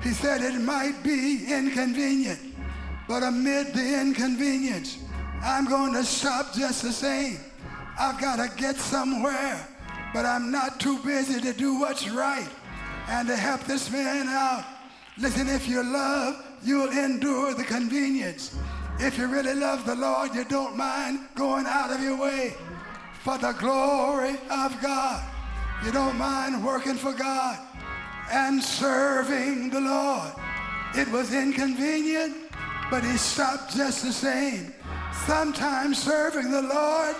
he 0.03 0.11
said 0.11 0.43
it 0.43 0.61
might 0.61 1.03
be 1.03 1.47
inconvenient. 1.47 2.41
But 3.09 3.23
amid 3.23 3.73
the 3.75 4.01
inconvenience, 4.01 4.99
I'm 5.43 5.67
going 5.67 5.93
to 5.95 6.05
stop 6.05 6.55
just 6.55 6.83
the 6.83 6.93
same. 6.93 7.39
I've 7.99 8.21
got 8.21 8.37
to 8.37 8.55
get 8.57 8.77
somewhere, 8.77 9.67
but 10.13 10.27
I'm 10.27 10.51
not 10.51 10.81
too 10.81 10.99
busy 11.05 11.41
to 11.41 11.53
do 11.53 11.79
what's 11.79 12.09
right 12.09 12.49
and 13.09 13.29
to 13.29 13.37
help 13.37 13.63
this 13.65 13.91
man 13.91 14.29
out. 14.29 14.65
Listen, 15.19 15.49
if 15.49 15.69
you 15.69 15.83
love, 15.83 16.45
you'll 16.63 16.91
endure 16.91 17.55
the 17.55 17.65
convenience. 17.65 18.57
If 18.99 19.19
you 19.19 19.27
really 19.27 19.55
love 19.55 19.85
the 19.85 19.95
Lord, 19.95 20.35
you 20.35 20.45
don't 20.45 20.77
mind 20.77 21.21
going 21.35 21.67
out 21.67 21.91
of 21.91 22.01
your 22.01 22.17
way 22.17 22.55
for 23.23 23.37
the 23.37 23.53
glory 23.53 24.37
of 24.51 24.81
God. 24.81 25.23
You 25.85 25.93
don't 25.93 26.17
mind 26.17 26.65
working 26.65 26.95
for 26.95 27.13
God 27.13 27.59
and 28.33 28.63
serving 28.63 29.69
the 29.71 29.81
Lord. 29.81 30.33
It 30.95 31.09
was 31.09 31.35
inconvenient, 31.35 32.35
but 32.91 33.05
he 33.05 33.17
stopped 33.19 33.77
just 33.77 34.03
the 34.03 34.13
same. 34.13 34.73
Sometimes 35.27 36.03
serving 36.03 36.51
the 36.51 36.63
Lord 36.63 37.17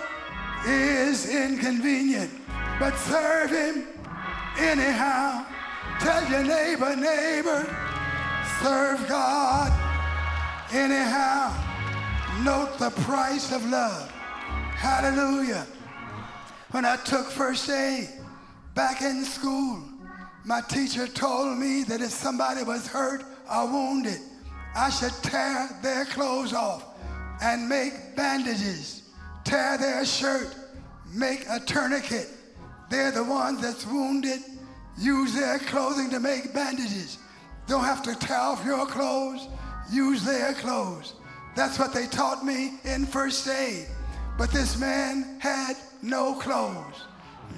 is 0.65 1.29
inconvenient, 1.29 2.31
but 2.79 2.97
serve 2.97 3.51
him 3.51 3.87
anyhow. 4.57 5.45
Tell 5.99 6.27
your 6.29 6.43
neighbor, 6.43 6.95
neighbor, 6.95 7.63
serve 8.61 9.07
God 9.07 9.71
anyhow. 10.71 11.66
Note 12.43 12.77
the 12.77 12.91
price 13.01 13.51
of 13.51 13.65
love. 13.67 14.11
Hallelujah. 14.11 15.65
When 16.69 16.85
I 16.85 16.95
took 16.97 17.25
first 17.31 17.67
aid 17.67 18.09
back 18.75 19.01
in 19.01 19.23
school, 19.25 19.81
my 20.45 20.61
teacher 20.61 21.07
told 21.07 21.57
me 21.57 21.83
that 21.85 21.99
if 21.99 22.11
somebody 22.11 22.63
was 22.63 22.85
hurt 22.85 23.23
or 23.51 23.65
wounded, 23.65 24.19
I 24.75 24.91
should 24.91 25.13
tear 25.23 25.67
their 25.81 26.05
clothes 26.05 26.53
off 26.53 26.85
and 27.41 27.67
make 27.67 28.15
bandages, 28.15 29.01
tear 29.43 29.79
their 29.79 30.05
shirt, 30.05 30.55
make 31.11 31.43
a 31.49 31.59
tourniquet. 31.59 32.29
They're 32.91 33.11
the 33.11 33.23
ones 33.23 33.61
that's 33.61 33.87
wounded. 33.87 34.41
Use 34.99 35.33
their 35.33 35.57
clothing 35.57 36.11
to 36.11 36.19
make 36.19 36.53
bandages. 36.53 37.17
Don't 37.67 37.83
have 37.83 38.03
to 38.03 38.15
tear 38.15 38.37
off 38.37 38.63
your 38.63 38.85
clothes. 38.85 39.47
Use 39.91 40.23
their 40.23 40.53
clothes. 40.53 41.15
That's 41.57 41.79
what 41.79 41.91
they 41.91 42.05
taught 42.05 42.45
me 42.45 42.73
in 42.83 43.07
first 43.07 43.47
aid. 43.47 43.87
But 44.37 44.51
this 44.51 44.79
man 44.79 45.39
had 45.39 45.75
no 46.03 46.35
clothes. 46.35 47.01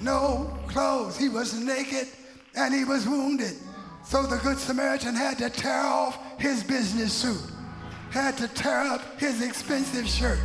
No 0.02 0.58
clothes. 0.68 1.18
He 1.18 1.28
was 1.28 1.54
naked 1.54 2.08
and 2.56 2.74
he 2.74 2.86
was 2.86 3.06
wounded. 3.06 3.56
So 4.06 4.24
the 4.24 4.38
Good 4.38 4.58
Samaritan 4.58 5.16
had 5.16 5.38
to 5.40 5.50
tear 5.50 5.82
off 5.82 6.18
his 6.40 6.64
business 6.64 7.12
suit, 7.12 7.42
had 8.12 8.38
to 8.38 8.48
tear 8.48 8.84
up 8.84 9.20
his 9.20 9.42
expensive 9.42 10.08
shirt 10.08 10.40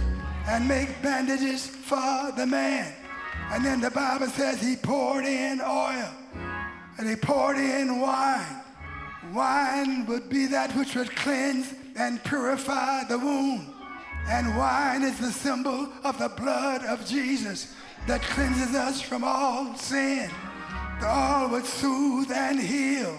and 0.48 0.66
make 0.66 1.00
bandages 1.00 1.64
for 1.64 2.32
the 2.36 2.46
man. 2.46 2.92
And 3.52 3.64
then 3.64 3.80
the 3.80 3.92
Bible 3.92 4.26
says 4.26 4.60
he 4.60 4.74
poured 4.74 5.26
in 5.26 5.60
oil 5.60 6.10
and 6.98 7.08
he 7.08 7.14
poured 7.14 7.58
in 7.58 8.00
wine. 8.00 8.62
Wine 9.32 10.06
would 10.06 10.28
be 10.28 10.46
that 10.46 10.74
which 10.74 10.96
would 10.96 11.14
cleanse 11.14 11.72
and 11.96 12.22
purify 12.24 13.04
the 13.04 13.18
wound. 13.18 13.72
And 14.28 14.56
wine 14.56 15.02
is 15.02 15.18
the 15.18 15.30
symbol 15.30 15.88
of 16.02 16.18
the 16.18 16.30
blood 16.30 16.82
of 16.84 17.06
Jesus 17.06 17.74
that 18.06 18.22
cleanses 18.22 18.74
us 18.74 19.00
from 19.00 19.22
all 19.24 19.74
sin. 19.76 20.30
All 21.02 21.48
would 21.50 21.66
soothe 21.66 22.32
and 22.32 22.58
heal. 22.58 23.16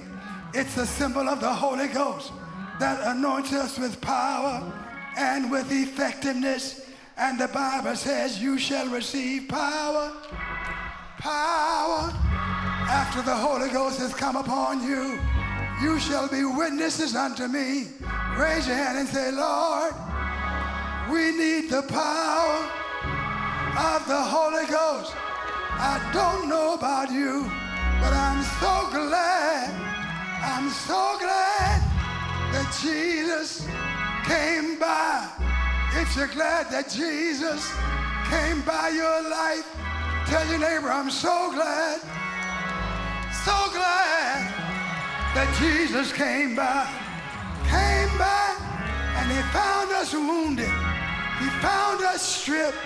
It's 0.54 0.76
the 0.76 0.88
symbol 0.88 1.28
of 1.30 1.42
the 1.42 1.54
Holy 1.54 1.88
Ghost 1.88 2.32
that 2.80 3.16
anoints 3.16 3.54
us 3.54 3.78
with 3.78 4.02
power 4.02 4.72
and 5.18 5.52
with 5.52 5.72
effectiveness. 5.72 6.90
And 7.18 7.40
the 7.40 7.48
Bible 7.48 7.96
says, 7.96 8.42
You 8.42 8.58
shall 8.58 8.88
receive 8.90 9.48
power. 9.48 10.12
Power 11.20 12.12
after 12.88 13.22
the 13.22 13.36
Holy 13.36 13.70
Ghost 13.70 14.00
has 14.00 14.14
come 14.14 14.36
upon 14.36 14.84
you. 14.84 15.20
You 15.82 16.00
shall 16.00 16.28
be 16.28 16.44
witnesses 16.46 17.16
unto 17.16 17.48
me. 17.48 17.88
Raise 18.38 18.68
your 18.68 18.76
hand 18.76 18.98
and 18.98 19.08
say, 19.08 19.32
Lord, 19.32 19.94
we 21.12 21.32
need 21.38 21.70
the 21.70 21.84
power 21.84 22.58
of 23.94 24.08
the 24.08 24.22
Holy 24.22 24.66
Ghost. 24.68 25.14
I 25.78 26.00
don't 26.14 26.48
know 26.48 26.74
about 26.74 27.12
you, 27.12 27.44
but 28.02 28.14
I'm 28.14 28.44
so 28.62 28.90
glad, 28.92 29.70
I'm 30.42 30.70
so 30.70 31.18
glad 31.20 31.82
that 32.54 32.78
Jesus 32.82 33.68
came 34.26 34.80
by. 34.80 35.30
If 36.02 36.16
you're 36.16 36.28
glad 36.28 36.70
that 36.72 36.90
Jesus 36.90 37.72
came 38.30 38.62
by 38.62 38.90
your 38.90 39.30
life, 39.30 39.66
Tell 40.26 40.48
your 40.48 40.58
neighbor, 40.58 40.90
I'm 40.90 41.12
so 41.12 41.52
glad, 41.52 42.02
so 43.46 43.70
glad 43.72 44.55
that 45.36 45.52
Jesus 45.60 46.14
came 46.14 46.56
by. 46.56 46.88
Came 47.68 48.18
by 48.18 48.56
and 49.20 49.28
he 49.28 49.42
found 49.52 49.92
us 49.92 50.14
wounded. 50.14 50.72
He 51.44 51.50
found 51.60 52.00
us 52.08 52.22
stripped. 52.24 52.80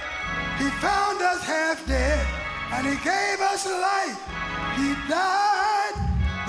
He 0.57 0.67
found 0.81 1.21
us 1.21 1.43
half 1.45 1.85
dead. 1.85 2.25
And 2.73 2.87
he 2.87 2.97
gave 3.05 3.39
us 3.39 3.69
life. 3.69 4.17
He 4.81 4.97
died 5.05 5.93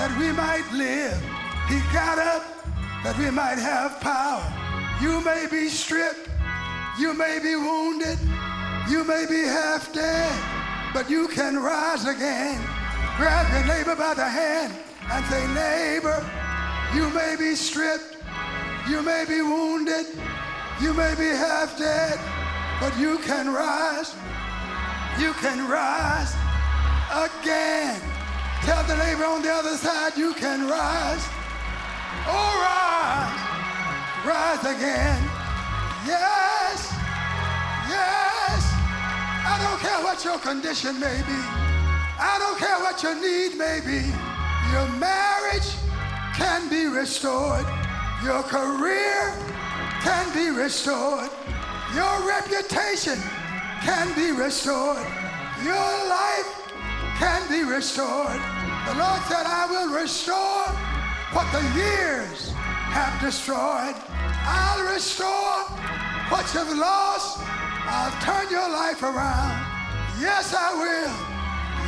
that 0.00 0.16
we 0.18 0.32
might 0.32 0.64
live. 0.72 1.20
He 1.68 1.78
got 1.92 2.18
up 2.18 2.48
that 3.04 3.16
we 3.18 3.30
might 3.30 3.58
have 3.58 4.00
power. 4.00 4.40
You 5.02 5.20
may 5.20 5.48
be 5.50 5.68
stripped. 5.68 6.30
You 6.98 7.12
may 7.12 7.40
be 7.42 7.56
wounded. 7.56 8.18
You 8.88 9.04
may 9.04 9.26
be 9.28 9.42
half 9.44 9.92
dead, 9.92 10.32
but 10.94 11.10
you 11.10 11.28
can 11.28 11.58
rise 11.58 12.06
again. 12.06 12.58
Grab 13.18 13.52
your 13.52 13.66
neighbor 13.66 13.94
by 13.94 14.14
the 14.14 14.24
hand 14.24 14.74
and 15.10 15.24
say, 15.26 15.46
neighbor, 15.48 16.24
you 16.94 17.10
may 17.10 17.36
be 17.38 17.54
stripped. 17.54 18.16
You 18.88 19.02
may 19.02 19.24
be 19.28 19.42
wounded. 19.42 20.06
You 20.80 20.94
may 20.94 21.14
be 21.14 21.26
half 21.26 21.76
dead, 21.78 22.18
but 22.80 22.96
you 22.98 23.18
can 23.18 23.52
rise. 23.52 24.14
You 25.18 25.32
can 25.34 25.68
rise 25.68 26.34
again. 27.12 28.00
Tell 28.62 28.82
the 28.84 28.96
neighbor 28.96 29.24
on 29.24 29.42
the 29.42 29.52
other 29.52 29.76
side, 29.76 30.16
you 30.16 30.32
can 30.34 30.68
rise. 30.68 31.26
Oh, 32.26 32.52
rise. 32.64 33.40
Rise 34.24 34.76
again. 34.76 35.22
Yes. 36.06 36.92
Yes. 37.88 38.62
I 39.44 39.58
don't 39.62 39.80
care 39.80 40.02
what 40.04 40.24
your 40.24 40.38
condition 40.38 40.98
may 41.00 41.18
be. 41.26 41.40
I 42.18 42.36
don't 42.38 42.58
care 42.58 42.78
what 42.80 43.02
your 43.02 43.14
need 43.14 43.56
may 43.56 43.80
be. 43.84 44.12
Your 44.72 44.88
marriage 44.98 45.74
can 46.36 46.68
be 46.68 46.86
restored. 46.86 47.66
Your 48.22 48.42
career 48.42 49.34
can 50.02 50.32
be 50.34 50.50
restored. 50.50 51.30
Your 51.94 52.28
reputation 52.28 53.18
can 53.82 54.14
be 54.14 54.30
restored. 54.30 55.06
Your 55.64 55.90
life 56.08 56.50
can 57.18 57.48
be 57.48 57.64
restored. 57.64 58.40
The 58.86 58.94
Lord 58.96 59.20
said, 59.28 59.44
I 59.44 59.66
will 59.68 60.00
restore 60.00 60.64
what 61.32 61.46
the 61.52 61.62
years 61.76 62.52
have 62.90 63.20
destroyed. 63.20 63.94
I'll 64.42 64.92
restore 64.92 65.64
what 66.30 66.46
you've 66.54 66.76
lost. 66.76 67.38
I'll 67.86 68.14
turn 68.22 68.50
your 68.50 68.68
life 68.68 69.02
around. 69.02 69.66
Yes, 70.18 70.54
I 70.54 70.74
will. 70.74 71.14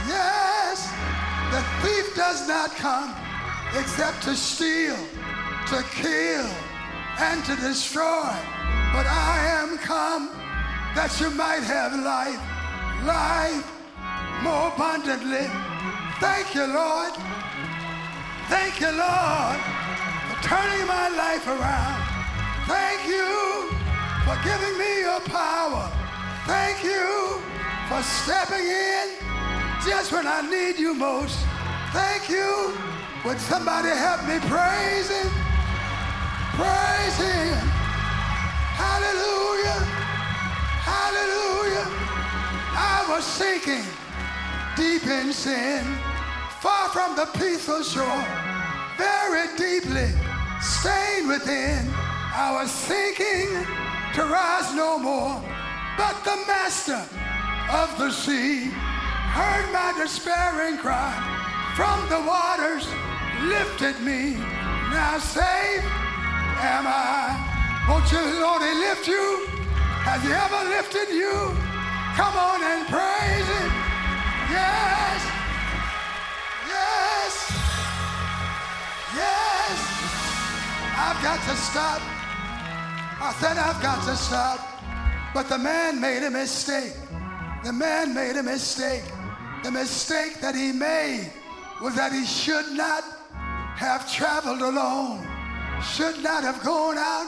Yes. 0.09 1.02
The 1.53 1.63
thief 1.83 2.17
does 2.17 2.49
not 2.49 2.71
come 2.77 3.15
except 3.79 4.23
to 4.23 4.35
steal 4.35 4.97
to 5.67 5.83
kill 5.93 6.49
and 7.19 7.45
to 7.45 7.55
destroy. 7.57 8.33
But 8.93 9.07
I 9.07 9.37
am 9.61 9.79
come 9.79 10.29
that 10.95 11.17
you 11.21 11.31
might 11.31 11.65
have 11.65 11.93
life, 11.97 12.41
life 13.05 13.65
more 14.43 14.69
abundantly. 14.73 15.49
Thank 16.21 16.55
you, 16.55 16.67
Lord. 16.67 17.13
Thank 18.53 18.81
you, 18.81 18.93
Lord, 18.93 19.59
for 20.29 20.39
turning 20.45 20.85
my 20.89 21.09
life 21.09 21.47
around. 21.47 22.01
Thank 22.69 23.01
you 23.09 23.73
for 24.29 24.37
giving 24.45 24.77
me 24.77 25.01
your 25.09 25.21
power. 25.29 25.89
Thank 26.45 26.83
you 26.85 27.41
for 27.89 28.03
stepping 28.03 28.67
in 28.67 29.22
just 29.85 30.13
when 30.13 30.27
I 30.27 30.43
need 30.43 30.79
you 30.79 30.95
most. 30.95 31.39
Thank 31.93 32.29
you. 32.29 32.73
Would 33.25 33.39
somebody 33.39 33.89
help 33.89 34.23
me 34.27 34.39
praise 34.49 35.09
him? 35.11 35.31
Praise 36.55 37.17
him. 37.19 37.59
Hallelujah. 38.79 39.81
Hallelujah. 40.87 41.87
I 42.75 43.07
was 43.09 43.25
sinking 43.25 43.85
deep 44.77 45.07
in 45.07 45.33
sin, 45.33 45.85
far 46.61 46.89
from 46.91 47.17
the 47.17 47.27
peaceful 47.39 47.83
shore, 47.83 48.25
very 48.97 49.47
deeply 49.57 50.11
stained 50.61 51.29
within. 51.29 51.91
I 52.35 52.51
was 52.53 52.71
sinking 52.71 53.49
to 54.15 54.23
rise 54.25 54.75
no 54.75 54.99
more. 54.99 55.43
But 55.97 56.25
the 56.25 56.37
master 56.47 57.03
of 57.71 57.99
the 57.99 58.11
sea 58.11 58.71
heard 59.33 59.73
my 59.73 59.97
despairing 59.97 60.77
cry 60.77 61.17
from 61.75 61.99
the 62.13 62.21
waters, 62.21 62.85
lifted 63.49 63.97
me. 64.05 64.37
Now 64.93 65.17
saved 65.19 65.89
am 66.61 66.85
I. 66.87 67.33
Won't 67.89 68.13
you, 68.13 68.21
Lord, 68.41 68.61
he 68.61 68.75
lift 68.77 69.09
you? 69.09 69.49
Has 70.05 70.23
he 70.23 70.33
ever 70.33 70.63
lifted 70.69 71.09
you? 71.17 71.33
Come 72.15 72.37
on 72.37 72.61
and 72.63 72.87
praise 72.93 73.49
him. 73.57 73.71
Yes. 74.53 75.21
Yes. 76.69 77.35
Yes. 79.17 79.79
I've 80.93 81.21
got 81.25 81.41
to 81.49 81.57
stop. 81.57 82.01
I 83.17 83.33
said 83.41 83.57
I've 83.57 83.81
got 83.81 84.05
to 84.05 84.15
stop. 84.15 84.61
But 85.33 85.49
the 85.49 85.59
man 85.59 86.01
made 86.01 86.23
a 86.23 86.31
mistake. 86.31 86.93
The 87.65 87.73
man 87.73 88.13
made 88.13 88.37
a 88.37 88.43
mistake. 88.43 89.05
The 89.63 89.71
mistake 89.71 90.41
that 90.41 90.55
he 90.55 90.73
made 90.73 91.33
was 91.81 91.95
that 91.95 92.13
he 92.13 92.25
should 92.25 92.73
not 92.73 93.05
have 93.77 94.11
traveled 94.13 94.61
alone 94.61 95.27
should 95.83 96.23
not 96.23 96.43
have 96.45 96.63
gone 96.63 96.97
out 96.97 97.27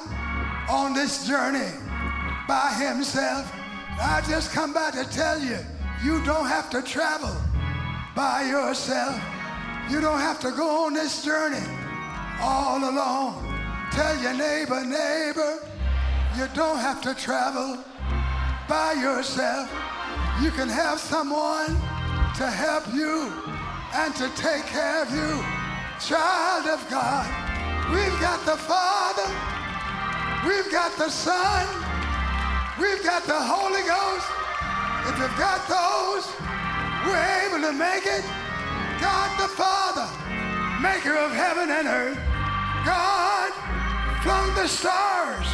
on 0.68 0.94
this 0.94 1.26
journey 1.26 1.70
by 2.46 2.72
himself. 2.78 3.50
I 4.00 4.22
just 4.28 4.52
come 4.52 4.72
by 4.72 4.90
to 4.92 5.04
tell 5.10 5.38
you, 5.40 5.58
you 6.04 6.24
don't 6.24 6.46
have 6.46 6.70
to 6.70 6.82
travel 6.82 7.34
by 8.14 8.44
yourself. 8.44 9.20
You 9.90 10.00
don't 10.00 10.20
have 10.20 10.40
to 10.40 10.50
go 10.52 10.86
on 10.86 10.94
this 10.94 11.24
journey 11.24 11.64
all 12.40 12.78
alone. 12.78 13.42
Tell 13.90 14.16
your 14.22 14.34
neighbor, 14.34 14.84
neighbor, 14.84 15.58
you 16.36 16.46
don't 16.54 16.78
have 16.78 17.00
to 17.02 17.14
travel 17.14 17.78
by 18.68 18.92
yourself. 18.94 19.70
You 20.42 20.50
can 20.50 20.68
have 20.68 20.98
someone 20.98 21.76
to 22.36 22.50
help 22.50 22.86
you 22.92 23.32
and 23.94 24.14
to 24.16 24.28
take 24.34 24.66
care 24.66 25.02
of 25.02 25.10
you. 25.10 25.44
Child 26.00 26.66
of 26.66 26.90
God, 26.90 27.44
We've 27.92 28.18
got 28.18 28.44
the 28.46 28.56
Father. 28.56 29.28
We've 30.48 30.70
got 30.72 30.96
the 30.96 31.10
Son. 31.10 31.66
We've 32.80 33.04
got 33.04 33.24
the 33.24 33.38
Holy 33.38 33.82
Ghost. 33.84 34.26
If 35.06 35.18
you've 35.20 35.38
got 35.38 35.62
those, 35.68 36.24
we're 37.04 37.28
able 37.44 37.60
to 37.68 37.72
make 37.72 38.06
it. 38.06 38.24
God 39.00 39.30
the 39.38 39.48
Father, 39.52 40.08
maker 40.80 41.14
of 41.14 41.30
heaven 41.32 41.70
and 41.70 41.86
earth. 41.86 42.18
God 42.84 43.52
flung 44.22 44.54
the 44.54 44.66
stars 44.66 45.46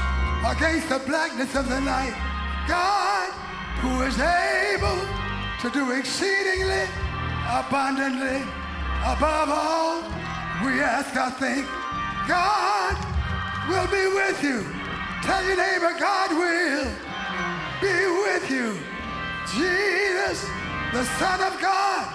against 0.47 0.89
the 0.89 1.01
blackness 1.01 1.55
of 1.57 1.69
the 1.69 1.81
night. 1.81 2.15
God 2.69 3.33
who 3.83 4.03
is 4.03 4.19
able 4.19 5.20
to 5.61 5.69
do 5.69 5.91
exceedingly 5.93 6.89
abundantly 7.53 8.41
above 9.05 9.51
all 9.53 10.01
we 10.65 10.81
ask 10.81 11.15
or 11.15 11.29
think 11.37 11.67
God 12.27 12.97
will 13.69 13.87
be 13.93 14.07
with 14.09 14.43
you. 14.43 14.65
Tell 15.23 15.45
your 15.45 15.57
neighbor, 15.57 15.93
God 16.01 16.31
will 16.33 16.89
be 17.77 17.93
with 18.25 18.51
you. 18.51 18.73
Jesus, 19.53 20.49
the 20.95 21.05
Son 21.21 21.41
of 21.43 21.61
God, 21.61 22.09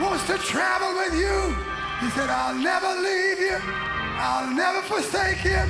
wants 0.00 0.26
to 0.26 0.36
travel 0.38 0.94
with 0.98 1.14
you. 1.14 1.54
He 2.00 2.10
said, 2.10 2.28
I'll 2.28 2.58
never 2.58 3.00
leave 3.00 3.38
you. 3.38 3.58
I'll 4.18 4.50
never 4.50 4.82
forsake 4.82 5.44
you. 5.44 5.62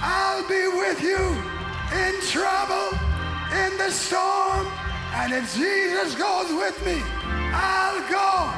I'll 0.00 0.48
be 0.48 0.68
with 0.68 1.02
you 1.02 1.20
in 2.00 2.14
trouble, 2.32 2.96
in 3.52 3.76
the 3.76 3.90
storm. 3.90 4.81
And 5.14 5.32
if 5.32 5.54
Jesus 5.54 6.14
goes 6.14 6.48
with 6.52 6.76
me, 6.86 6.96
I'll 7.52 8.00
go 8.08 8.48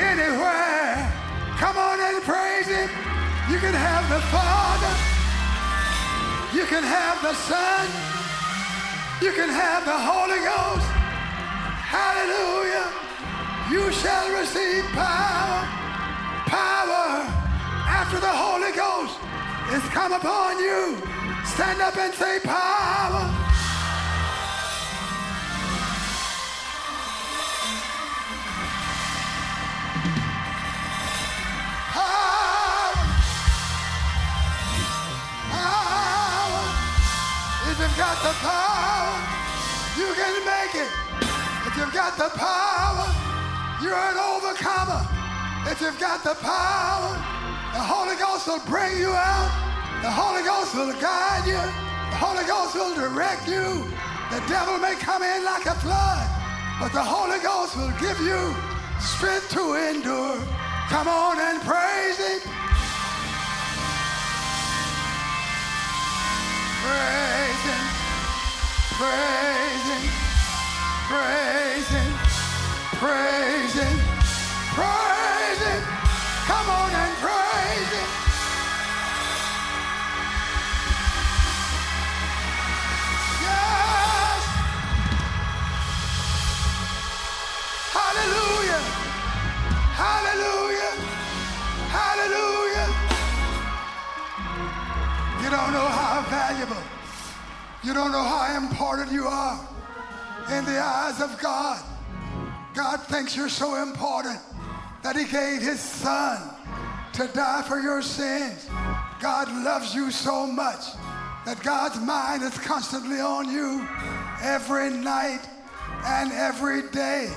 anywhere. 0.00 1.12
Come 1.60 1.76
on 1.76 2.00
and 2.00 2.22
praise 2.24 2.66
him. 2.66 2.88
You 3.50 3.58
can 3.58 3.74
have 3.74 4.08
the 4.08 4.20
Father. 4.32 4.94
You 6.56 6.64
can 6.64 6.82
have 6.82 7.20
the 7.20 7.34
Son. 7.34 7.84
You 9.20 9.32
can 9.32 9.48
have 9.48 9.84
the 9.84 9.92
Holy 9.92 10.40
Ghost. 10.40 10.88
Hallelujah. 11.92 12.88
You 13.70 13.92
shall 13.92 14.32
receive 14.40 14.84
power. 14.96 15.68
Power 16.48 17.28
after 17.86 18.18
the 18.18 18.32
Holy 18.32 18.72
Ghost 18.72 19.20
is 19.76 19.82
come 19.92 20.12
upon 20.12 20.58
you. 20.58 20.96
Stand 21.44 21.80
up 21.80 21.96
and 21.98 22.12
say 22.14 22.40
power. 22.42 22.71
The 37.96 38.34
power, 38.40 39.12
you 39.98 40.08
can 40.14 40.34
make 40.46 40.74
it. 40.74 40.90
If 41.66 41.76
you've 41.76 41.92
got 41.92 42.16
the 42.16 42.30
power, 42.38 43.06
you're 43.82 43.94
an 43.94 44.16
overcomer. 44.16 45.04
If 45.70 45.80
you've 45.80 45.98
got 46.00 46.24
the 46.24 46.34
power, 46.40 47.12
the 47.72 47.82
Holy 47.82 48.16
Ghost 48.16 48.46
will 48.46 48.64
bring 48.64 48.98
you 48.98 49.10
out. 49.10 49.50
The 50.00 50.10
Holy 50.10 50.42
Ghost 50.42 50.74
will 50.74 50.92
guide 51.00 51.46
you. 51.46 51.60
The 52.10 52.16
Holy 52.16 52.44
Ghost 52.46 52.74
will 52.74 52.94
direct 52.94 53.46
you. 53.46 53.84
The 54.30 54.40
devil 54.48 54.78
may 54.78 54.94
come 54.96 55.22
in 55.22 55.44
like 55.44 55.66
a 55.66 55.74
flood, 55.74 56.26
but 56.80 56.92
the 56.92 57.04
Holy 57.04 57.40
Ghost 57.40 57.76
will 57.76 57.92
give 58.00 58.18
you 58.20 58.54
strength 59.00 59.50
to 59.50 59.74
endure. 59.74 60.40
Come 60.88 61.08
on 61.08 61.38
and 61.38 61.60
praise 61.62 62.16
him. 62.16 62.61
Him. 71.90 72.12
Praise 72.98 73.76
him. 73.76 73.98
Praise 74.74 75.62
him. 75.62 75.82
Come 76.46 76.70
on 76.70 76.90
and 76.90 77.16
praise 77.18 77.92
him. 77.92 78.21
Don't 95.52 95.72
know 95.74 95.86
how 95.86 96.22
valuable, 96.30 96.82
you 97.84 97.92
don't 97.92 98.10
know 98.10 98.22
how 98.22 98.56
important 98.56 99.12
you 99.12 99.26
are 99.26 99.60
in 100.50 100.64
the 100.64 100.78
eyes 100.78 101.20
of 101.20 101.38
God. 101.42 101.78
God 102.74 103.02
thinks 103.02 103.36
you're 103.36 103.50
so 103.50 103.82
important 103.82 104.40
that 105.02 105.14
He 105.14 105.24
gave 105.24 105.60
His 105.60 105.78
Son 105.78 106.40
to 107.12 107.28
die 107.34 107.62
for 107.68 107.80
your 107.80 108.00
sins. 108.00 108.66
God 109.20 109.46
loves 109.62 109.94
you 109.94 110.10
so 110.10 110.46
much 110.46 110.80
that 111.44 111.62
God's 111.62 112.00
mind 112.00 112.42
is 112.42 112.56
constantly 112.58 113.20
on 113.20 113.50
you 113.50 113.86
every 114.40 114.88
night 114.88 115.46
and 116.06 116.32
every 116.32 116.88
day. 116.92 117.30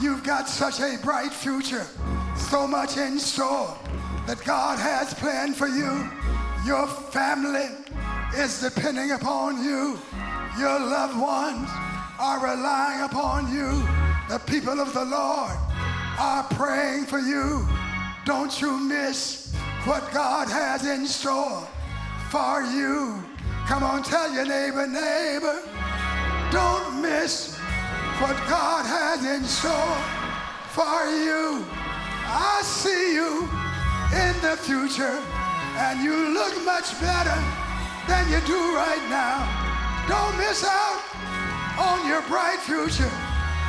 You've 0.00 0.22
got 0.22 0.48
such 0.48 0.78
a 0.78 0.96
bright 1.02 1.32
future, 1.32 1.86
so 2.36 2.68
much 2.68 2.96
in 2.96 3.18
store 3.18 3.76
that 4.28 4.44
God 4.44 4.78
has 4.78 5.12
planned 5.14 5.56
for 5.56 5.66
you. 5.66 6.08
Your 6.68 6.86
family 6.86 7.70
is 8.36 8.60
depending 8.60 9.12
upon 9.12 9.64
you. 9.64 9.98
Your 10.58 10.78
loved 10.78 11.18
ones 11.18 11.66
are 12.20 12.40
relying 12.44 13.00
upon 13.04 13.50
you. 13.50 13.82
The 14.28 14.38
people 14.40 14.78
of 14.78 14.92
the 14.92 15.06
Lord 15.06 15.56
are 16.18 16.42
praying 16.50 17.06
for 17.06 17.20
you. 17.20 17.66
Don't 18.26 18.60
you 18.60 18.78
miss 18.78 19.50
what 19.84 20.12
God 20.12 20.50
has 20.50 20.86
in 20.86 21.06
store 21.06 21.66
for 22.28 22.60
you. 22.60 23.24
Come 23.66 23.82
on, 23.82 24.02
tell 24.02 24.30
your 24.30 24.44
neighbor, 24.44 24.86
neighbor, 24.86 25.62
don't 26.52 27.00
miss 27.00 27.56
what 28.20 28.36
God 28.46 28.84
has 28.84 29.24
in 29.24 29.42
store 29.44 29.96
for 30.76 31.08
you. 31.08 31.64
I 32.28 32.60
see 32.62 33.14
you 33.14 33.48
in 34.12 34.34
the 34.42 34.54
future, 34.58 35.18
and 35.78 36.02
you 36.02 36.34
look 36.34 36.54
much 36.64 36.90
better 37.00 37.38
than 38.10 38.26
you 38.26 38.40
do 38.46 38.60
right 38.74 39.04
now. 39.08 39.46
Don't 40.10 40.36
miss 40.36 40.64
out 40.66 41.00
on 41.78 42.06
your 42.08 42.22
bright 42.26 42.58
future. 42.58 43.10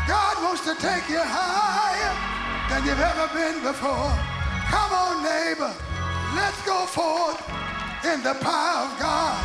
God 0.07 0.41
wants 0.41 0.65
to 0.65 0.73
take 0.81 1.05
you 1.07 1.21
higher 1.21 2.13
than 2.69 2.81
you've 2.81 2.97
ever 2.97 3.29
been 3.37 3.61
before. 3.61 4.09
Come 4.73 4.91
on, 4.91 5.21
neighbor. 5.21 5.73
Let's 6.33 6.57
go 6.65 6.89
forth 6.89 7.37
in 8.01 8.23
the 8.23 8.33
power 8.41 8.89
of 8.89 8.93
God. 8.97 9.37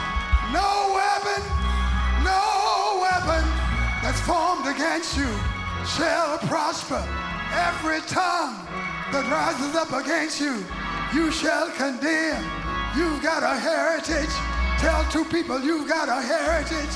No 0.48 0.96
weapon, 0.96 1.42
no 2.24 3.04
weapon 3.04 3.44
that's 4.00 4.20
formed 4.24 4.64
against 4.64 5.18
you 5.18 5.28
shall 5.84 6.38
prosper. 6.48 7.02
Every 7.52 8.00
tongue 8.08 8.56
that 9.12 9.28
rises 9.28 9.76
up 9.76 9.92
against 9.92 10.40
you, 10.40 10.64
you 11.14 11.30
shall 11.30 11.70
condemn. 11.70 12.42
You've 12.96 13.22
got 13.22 13.42
a 13.44 13.56
heritage. 13.56 14.34
Tell 14.78 15.04
two 15.10 15.24
people 15.24 15.60
you've 15.60 15.88
got 15.88 16.08
a 16.08 16.20
heritage. 16.20 16.94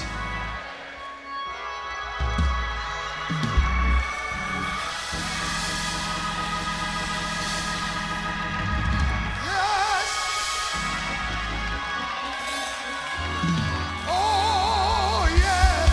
Yes. 9.46 10.08
Oh, 14.08 15.28
yes. 15.30 15.90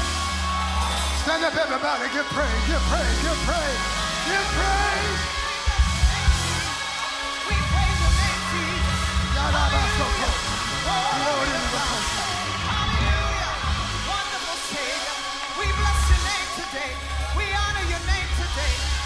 Stand 1.21 1.43
up, 1.45 1.55
everybody. 1.55 2.09
Give 2.11 2.26
praise, 2.34 2.67
give 2.67 2.82
praise, 2.89 3.21
give 3.21 3.39
praise, 3.45 3.82
give 4.28 4.47
praise. 4.57 5.34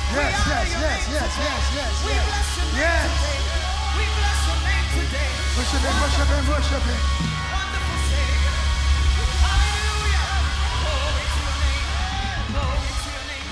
Yes, 0.09 0.33
yes, 0.47 0.69
yes, 0.81 1.01
yes, 1.09 1.33
yes, 1.37 1.53
yes, 1.77 2.01
We 2.01 2.13
bless 2.25 2.49
your 2.57 2.65
name 2.73 3.13
today. 3.13 3.39
We 3.93 4.05
bless 4.17 4.39
your 4.49 4.59
name 4.65 4.87
today. 4.97 5.31
Worship 5.53 5.83
him, 5.85 5.95
worship 6.01 6.29
him, 6.33 6.45
worship 6.49 6.83
him. 6.89 7.01
Wonderful 7.53 7.99
Savior. 8.09 8.55
Hallelujah. 9.45 10.29
Glory 10.81 11.25
to 11.29 11.39
your 11.45 11.57
name. 11.61 11.85
Glory 12.49 12.89
to 12.89 13.09
your 13.13 13.25
name. 13.29 13.49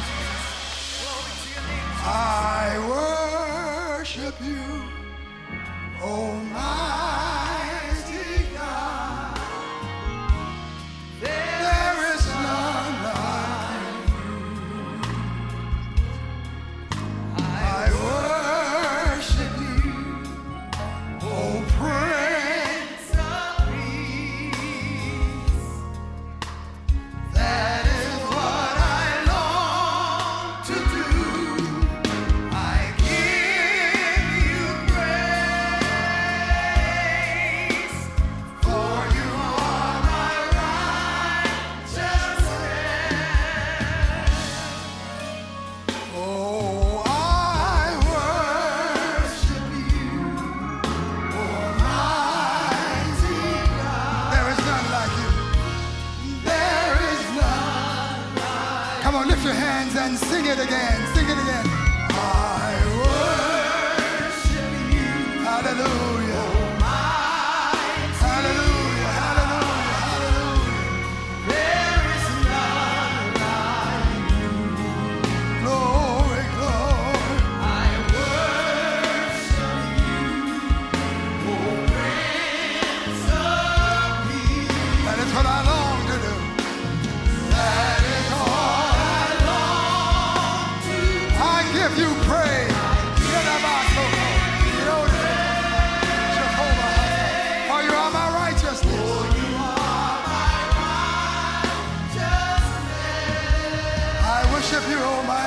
Glory 0.97 1.33
to 1.37 1.47
your 1.53 1.65
name. 1.69 1.89
I 2.09 2.73
worship 2.89 4.35
you, 4.41 4.76
Oh, 5.99 6.27
Almighty 6.53 6.96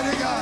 you, 0.00 0.06
Almighty 0.06 0.22
God. 0.22 0.39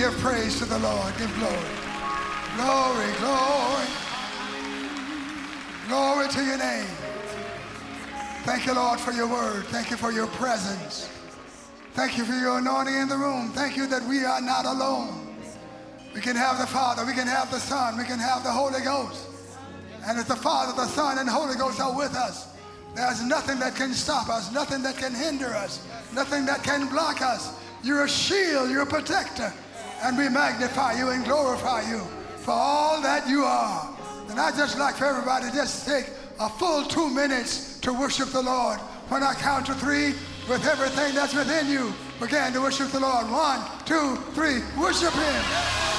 Your 0.00 0.10
give 0.10 0.20
praise 0.20 0.58
to 0.58 0.64
the 0.64 0.78
Lord. 0.78 1.12
Give 1.18 1.32
glory. 1.36 1.56
Glory, 2.56 3.12
glory. 3.18 3.86
Glory 5.88 6.28
to 6.28 6.42
your 6.42 6.56
name. 6.56 6.88
Thank 8.44 8.64
you, 8.64 8.74
Lord, 8.74 8.98
for 8.98 9.12
your 9.12 9.28
word. 9.28 9.64
Thank 9.66 9.90
you 9.90 9.98
for 9.98 10.10
your 10.10 10.26
presence. 10.28 11.10
Thank 11.92 12.16
you 12.16 12.24
for 12.24 12.32
your 12.32 12.58
anointing 12.58 12.94
in 12.94 13.08
the 13.08 13.16
room. 13.16 13.50
Thank 13.50 13.76
you 13.76 13.86
that 13.88 14.02
we 14.04 14.24
are 14.24 14.40
not 14.40 14.64
alone. 14.64 15.36
We 16.14 16.22
can 16.22 16.34
have 16.34 16.58
the 16.58 16.66
Father, 16.66 17.04
we 17.04 17.12
can 17.12 17.26
have 17.26 17.50
the 17.50 17.60
Son, 17.60 17.98
we 17.98 18.04
can 18.04 18.18
have 18.18 18.42
the 18.42 18.50
Holy 18.50 18.80
Ghost. 18.80 19.28
And 20.06 20.18
if 20.18 20.26
the 20.26 20.36
Father, 20.36 20.72
the 20.72 20.88
Son, 20.88 21.18
and 21.18 21.28
Holy 21.28 21.56
Ghost 21.56 21.78
are 21.78 21.94
with 21.94 22.14
us, 22.14 22.56
there's 22.96 23.22
nothing 23.22 23.58
that 23.58 23.76
can 23.76 23.92
stop 23.92 24.28
us, 24.28 24.50
nothing 24.50 24.82
that 24.82 24.96
can 24.96 25.14
hinder 25.14 25.48
us, 25.48 25.86
nothing 26.14 26.46
that 26.46 26.64
can 26.64 26.88
block 26.88 27.20
us. 27.20 27.54
You're 27.84 28.04
a 28.04 28.08
shield, 28.08 28.70
you're 28.70 28.82
a 28.82 28.86
protector. 28.86 29.52
And 30.02 30.16
we 30.16 30.28
magnify 30.28 30.94
you 30.94 31.10
and 31.10 31.24
glorify 31.24 31.82
you 31.88 32.00
for 32.36 32.52
all 32.52 33.02
that 33.02 33.28
you 33.28 33.42
are. 33.44 33.96
And 34.28 34.40
I 34.40 34.50
just 34.50 34.78
like 34.78 34.96
for 34.96 35.04
everybody 35.04 35.46
just 35.52 35.86
take 35.86 36.06
a 36.38 36.48
full 36.48 36.84
two 36.84 37.10
minutes 37.10 37.78
to 37.80 37.92
worship 37.92 38.30
the 38.30 38.42
Lord. 38.42 38.78
When 39.08 39.22
I 39.22 39.34
count 39.34 39.66
to 39.66 39.74
three, 39.74 40.14
with 40.48 40.66
everything 40.66 41.14
that's 41.14 41.34
within 41.34 41.68
you, 41.68 41.92
begin 42.18 42.52
to 42.52 42.60
worship 42.60 42.90
the 42.90 43.00
Lord. 43.00 43.30
One, 43.30 43.60
two, 43.84 44.16
three, 44.32 44.62
worship 44.76 45.12
Him. 45.12 45.89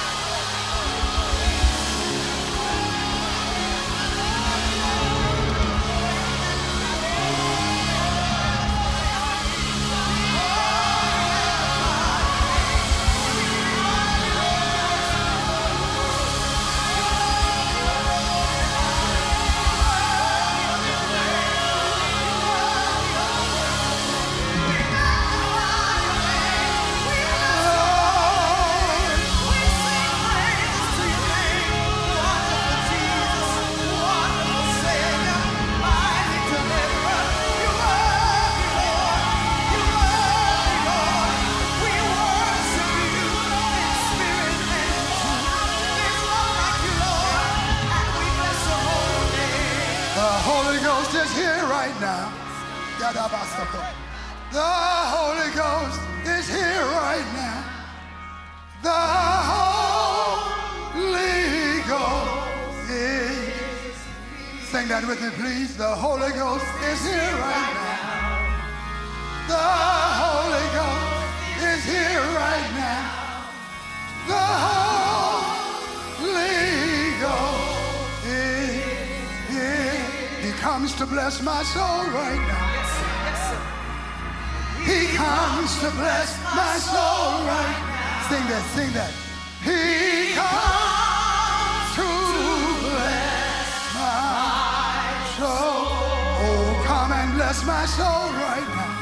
Bless 97.52 97.66
my 97.66 97.84
soul 97.84 98.32
right 98.32 98.68
now. 98.76 98.94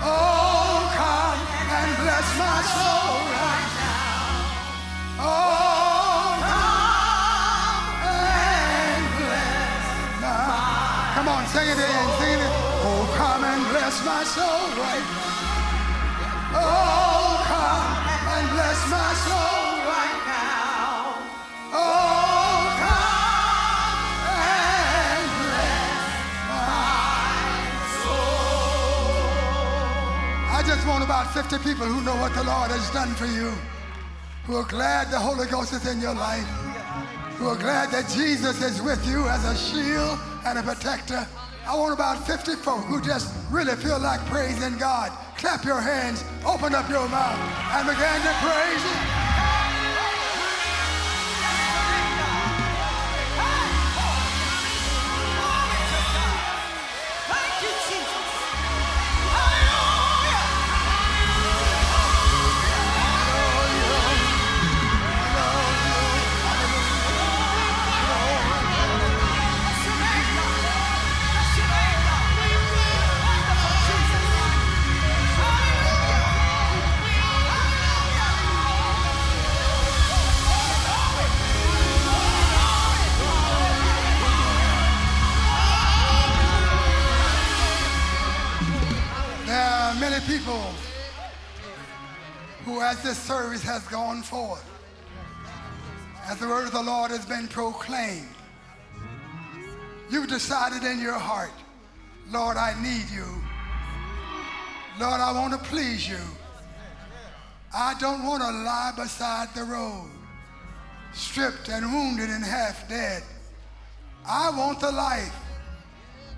Oh, 0.00 0.90
come 0.96 1.40
and 1.76 1.96
bless 2.00 2.38
my 2.38 2.62
soul 2.72 3.33
about 31.24 31.50
50 31.50 31.68
people 31.68 31.86
who 31.86 32.02
know 32.04 32.16
what 32.16 32.34
the 32.34 32.44
Lord 32.44 32.70
has 32.70 32.90
done 32.90 33.08
for 33.14 33.26
you, 33.26 33.50
who 34.44 34.56
are 34.56 34.68
glad 34.68 35.10
the 35.10 35.18
Holy 35.18 35.46
Ghost 35.46 35.72
is 35.72 35.86
in 35.86 36.00
your 36.00 36.14
life, 36.14 36.44
who 37.38 37.48
are 37.48 37.56
glad 37.56 37.90
that 37.92 38.08
Jesus 38.10 38.60
is 38.62 38.82
with 38.82 39.06
you 39.06 39.26
as 39.28 39.44
a 39.44 39.56
shield 39.56 40.18
and 40.44 40.58
a 40.58 40.62
protector. 40.62 41.26
I 41.66 41.76
want 41.76 41.94
about 41.94 42.26
50 42.26 42.56
folk 42.56 42.84
who 42.84 43.00
just 43.00 43.34
really 43.50 43.74
feel 43.76 43.98
like 43.98 44.20
praising 44.26 44.76
God. 44.76 45.12
Clap 45.38 45.64
your 45.64 45.80
hands, 45.80 46.24
open 46.44 46.74
up 46.74 46.88
your 46.90 47.08
mouth, 47.08 47.38
and 47.72 47.88
begin 47.88 48.20
to 48.20 48.34
praise 48.42 48.82
Him. 48.82 49.13
Are 89.94 90.00
many 90.00 90.24
people 90.26 90.60
who, 92.64 92.80
as 92.80 93.02
this 93.02 93.18
service 93.18 93.62
has 93.62 93.86
gone 93.88 94.22
forth, 94.22 94.64
as 96.26 96.38
the 96.38 96.48
word 96.48 96.64
of 96.64 96.72
the 96.72 96.82
Lord 96.82 97.10
has 97.10 97.24
been 97.26 97.46
proclaimed, 97.46 98.28
you've 100.10 100.28
decided 100.28 100.82
in 100.82 101.00
your 101.00 101.18
heart, 101.18 101.52
Lord, 102.30 102.56
I 102.56 102.74
need 102.82 103.08
you. 103.14 103.26
Lord, 104.98 105.20
I 105.20 105.32
want 105.32 105.52
to 105.52 105.58
please 105.68 106.08
you. 106.08 106.24
I 107.74 107.94
don't 108.00 108.24
want 108.24 108.42
to 108.42 108.50
lie 108.50 108.92
beside 108.96 109.54
the 109.54 109.64
road. 109.64 110.10
stripped 111.12 111.68
and 111.68 111.92
wounded 111.92 112.28
and 112.30 112.44
half 112.44 112.88
dead. 112.88 113.22
I 114.26 114.50
want 114.50 114.80
the 114.80 114.90
life 114.90 115.36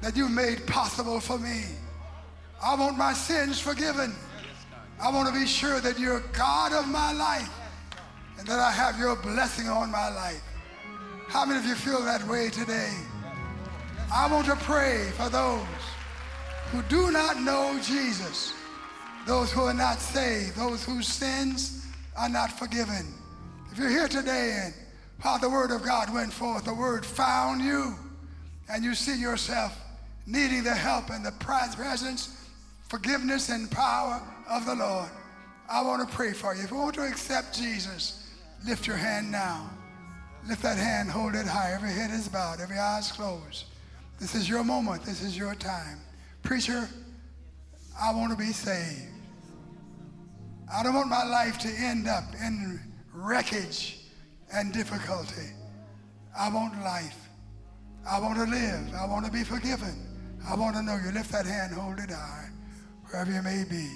that 0.03 0.15
you 0.15 0.29
made 0.29 0.67
possible 0.67 1.21
for 1.21 1.39
me. 1.39 1.65
I 2.63 2.75
want 2.75 2.97
my 2.97 3.13
sins 3.13 3.61
forgiven. 3.61 4.15
I 5.01 5.11
want 5.11 5.29
to 5.29 5.35
be 5.39 5.47
sure 5.47 5.81
that 5.81 5.99
you're 5.99 6.21
God 6.33 6.73
of 6.73 6.89
my 6.89 7.13
life 7.13 7.51
and 8.39 8.47
that 8.49 8.59
I 8.59 8.71
have 8.71 8.99
your 8.99 9.17
blessing 9.17 9.69
on 9.69 9.91
my 9.91 10.09
life. 10.09 10.43
How 11.29 11.45
many 11.45 11.59
of 11.59 11.67
you 11.67 11.75
feel 11.75 12.03
that 12.05 12.27
way 12.27 12.49
today? 12.51 12.93
I 14.13 14.31
want 14.31 14.47
to 14.47 14.57
pray 14.57 15.11
for 15.17 15.29
those 15.29 15.67
who 16.71 16.83
do 16.83 17.11
not 17.11 17.41
know 17.41 17.79
Jesus, 17.83 18.55
those 19.27 19.53
who 19.53 19.63
are 19.63 19.75
not 19.75 19.99
saved, 19.99 20.57
those 20.57 20.85
whose 20.85 21.07
sins 21.07 21.87
are 22.17 22.29
not 22.29 22.51
forgiven. 22.59 23.13
If 23.71 23.79
you're 23.79 23.91
here 23.91 24.09
today 24.09 24.59
and 24.65 24.75
how 25.19 25.39
the 25.39 25.51
word 25.51 25.71
of 25.71 25.83
God 25.83 26.13
went 26.13 26.33
forth, 26.33 26.65
the 26.65 26.75
word 26.75 27.05
found 27.05 27.61
you, 27.61 27.95
and 28.69 28.85
you 28.85 28.95
see 28.95 29.21
yourself 29.21 29.79
needing 30.27 30.63
the 30.63 30.75
help 30.75 31.11
and 31.11 31.25
the 31.25 31.33
presence, 31.33 32.46
forgiveness, 32.89 33.49
and 33.49 33.71
power 33.71 34.23
of 34.49 34.67
the 34.67 34.75
Lord, 34.75 35.09
I 35.69 35.83
want 35.83 36.09
to 36.09 36.15
pray 36.15 36.33
for 36.33 36.55
you. 36.55 36.63
If 36.63 36.71
you 36.71 36.77
want 36.77 36.95
to 36.95 37.07
accept 37.07 37.59
Jesus, 37.59 38.31
lift 38.67 38.87
your 38.87 38.97
hand 38.97 39.31
now. 39.31 39.71
Lift 40.49 40.63
that 40.63 40.79
hand, 40.79 41.11
hold 41.11 41.35
it 41.35 41.47
high. 41.47 41.73
Every 41.73 41.91
head 41.91 42.11
is 42.11 42.29
bowed, 42.29 42.61
every 42.61 42.79
eye 42.79 43.01
is 43.01 43.11
closed. 43.11 43.65
This 44.21 44.35
is 44.35 44.49
your 44.49 44.65
moment. 44.65 45.03
This 45.03 45.23
is 45.23 45.37
your 45.37 45.55
time. 45.55 45.99
Preacher, 46.43 46.89
I 48.01 48.15
want 48.15 48.31
to 48.31 48.39
be 48.39 48.53
saved. 48.53 49.13
I 50.73 50.83
don't 50.83 50.95
want 50.95 51.09
my 51.09 51.25
life 51.25 51.59
to 51.59 51.69
end 51.69 52.09
up 52.09 52.25
in 52.41 52.81
wreckage 53.13 54.01
and 54.53 54.73
difficulty. 54.73 55.53
I 56.39 56.49
want 56.49 56.81
life. 56.83 57.29
I 58.09 58.21
want 58.21 58.37
to 58.37 58.45
live. 58.45 58.95
I 58.95 59.07
want 59.07 59.27
to 59.27 59.33
be 59.33 59.43
forgiven. 59.43 59.95
I 60.49 60.55
want 60.55 60.77
to 60.77 60.83
know 60.83 60.97
you. 61.05 61.11
Lift 61.11 61.33
that 61.33 61.47
hand, 61.47 61.75
hold 61.75 61.99
it 61.99 62.11
high, 62.11 62.51
wherever 63.11 63.33
you 63.33 63.43
may 63.43 63.65
be. 63.69 63.89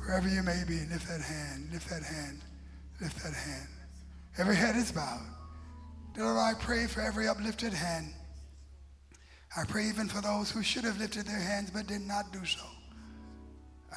Wherever 0.00 0.28
you 0.28 0.42
may 0.42 0.62
be, 0.66 0.80
lift 0.90 1.08
that 1.08 1.20
hand, 1.20 1.68
lift 1.72 1.88
that 1.88 2.02
hand, 2.02 2.40
lift 3.00 3.22
that 3.22 3.32
hand. 3.32 3.68
Every 4.36 4.56
head 4.56 4.76
is 4.76 4.92
bowed. 4.92 5.26
Dear 6.14 6.24
Lord, 6.24 6.36
I 6.38 6.54
pray 6.58 6.86
for 6.86 7.00
every 7.00 7.26
uplifted 7.26 7.72
hand. 7.72 8.12
I 9.56 9.64
pray 9.64 9.86
even 9.86 10.08
for 10.08 10.20
those 10.20 10.50
who 10.50 10.62
should 10.62 10.84
have 10.84 10.98
lifted 10.98 11.26
their 11.26 11.38
hands 11.38 11.70
but 11.70 11.86
did 11.86 12.02
not 12.02 12.32
do 12.32 12.44
so. 12.44 12.64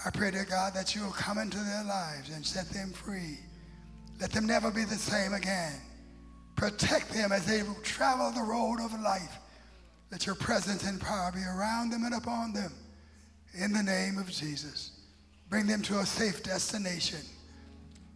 I 0.06 0.12
pray, 0.12 0.32
dear 0.32 0.46
God, 0.46 0.74
that 0.76 0.96
you 0.96 1.04
will 1.04 1.12
come 1.12 1.40
into 1.40 1.58
their 1.58 1.84
lives 1.84 2.30
and 2.30 2.46
set 2.46 2.70
them 2.70 2.92
free. 2.92 3.40
Let 4.22 4.32
them 4.32 4.46
never 4.46 4.72
be 4.72 4.84
the 4.84 4.96
same 4.96 5.34
again. 5.34 5.74
Protect 6.56 7.12
them 7.12 7.32
as 7.32 7.46
they 7.46 7.64
travel 7.84 8.32
the 8.32 8.42
road 8.42 8.80
of 8.80 9.00
life. 9.02 9.38
Let 10.12 10.26
your 10.26 10.36
presence 10.36 10.84
and 10.88 11.02
power 11.02 11.32
be 11.34 11.42
around 11.44 11.90
them 11.90 12.04
and 12.04 12.16
upon 12.16 12.54
them. 12.54 12.72
In 13.54 13.74
the 13.74 13.84
name 13.84 14.18
of 14.18 14.30
Jesus. 14.30 14.92
Bring 15.50 15.68
them 15.68 15.82
to 15.84 16.00
a 16.00 16.06
safe 16.06 16.44
destination. 16.44 17.20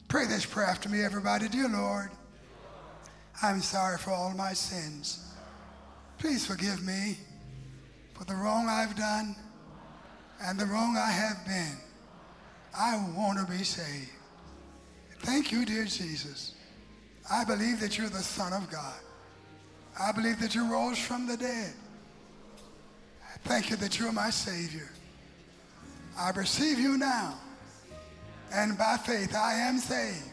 Pray 0.07 0.25
this 0.27 0.45
prayer 0.45 0.67
after 0.67 0.89
me, 0.89 1.03
everybody. 1.03 1.47
Dear 1.47 1.69
Lord, 1.69 2.11
I'm 3.41 3.61
sorry 3.61 3.97
for 3.97 4.11
all 4.11 4.31
my 4.31 4.53
sins. 4.53 5.33
Please 6.17 6.45
forgive 6.45 6.85
me 6.85 7.17
for 8.13 8.25
the 8.25 8.35
wrong 8.35 8.67
I've 8.69 8.95
done 8.95 9.35
and 10.43 10.59
the 10.59 10.65
wrong 10.65 10.97
I 10.97 11.09
have 11.09 11.45
been. 11.45 11.77
I 12.77 13.03
want 13.15 13.39
to 13.39 13.45
be 13.51 13.63
saved. 13.63 14.11
Thank 15.19 15.51
you, 15.51 15.65
dear 15.65 15.85
Jesus. 15.85 16.55
I 17.31 17.43
believe 17.43 17.79
that 17.79 17.97
you're 17.97 18.09
the 18.09 18.17
Son 18.17 18.53
of 18.53 18.69
God. 18.69 18.99
I 19.99 20.11
believe 20.11 20.39
that 20.39 20.55
you 20.55 20.71
rose 20.71 20.97
from 20.97 21.27
the 21.27 21.37
dead. 21.37 21.73
Thank 23.43 23.69
you 23.69 23.75
that 23.77 23.99
you're 23.99 24.11
my 24.11 24.29
Savior. 24.29 24.89
I 26.17 26.31
receive 26.31 26.79
you 26.79 26.97
now. 26.97 27.37
And 28.53 28.77
by 28.77 28.97
faith, 28.97 29.35
I 29.35 29.53
am 29.53 29.77
saved. 29.77 30.29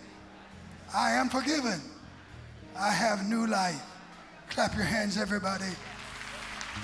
I 0.94 1.12
am 1.12 1.28
forgiven. 1.28 1.80
I 2.76 2.90
have 2.90 3.28
new 3.28 3.46
life. 3.46 3.82
Clap 4.50 4.74
your 4.74 4.84
hands, 4.84 5.16
everybody, 5.16 5.72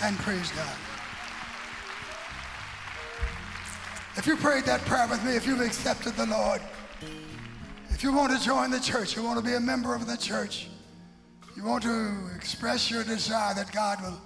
and 0.03 0.17
praise 0.19 0.51
God. 0.51 0.77
If 4.17 4.27
you 4.27 4.37
prayed 4.37 4.65
that 4.65 4.81
prayer 4.83 5.09
with 5.09 5.25
me, 5.25 5.35
if 5.35 5.47
you've 5.47 5.61
accepted 5.61 6.15
the 6.15 6.27
Lord, 6.27 6.61
if 7.91 8.03
you 8.05 8.13
want 8.13 8.39
to 8.39 8.45
join 8.45 8.71
the 8.71 8.79
church, 8.79 9.17
you 9.17 9.25
want 9.25 9.39
to 9.39 9.45
be 9.45 9.55
a 9.55 9.61
member 9.61 9.95
of 9.95 10.07
the 10.07 10.17
church, 10.17 10.69
you 11.57 11.65
want 11.65 11.83
to 11.85 12.29
express 12.37 12.91
your 12.91 13.03
desire 13.03 13.55
that 13.55 13.73
God 13.73 14.01
will 14.03 14.21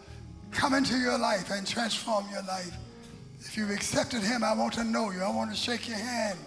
come 0.50 0.74
into 0.74 0.96
your 0.96 1.18
life 1.18 1.50
and 1.50 1.66
transform 1.66 2.26
your 2.30 2.42
life. 2.42 2.72
If 3.40 3.56
you've 3.56 3.70
accepted 3.70 4.22
Him, 4.22 4.44
I 4.44 4.52
want 4.54 4.74
to 4.74 4.84
know 4.84 5.10
you. 5.10 5.22
I 5.22 5.30
want 5.30 5.50
to 5.50 5.56
shake 5.56 5.88
your 5.88 5.98
hand. 5.98 6.38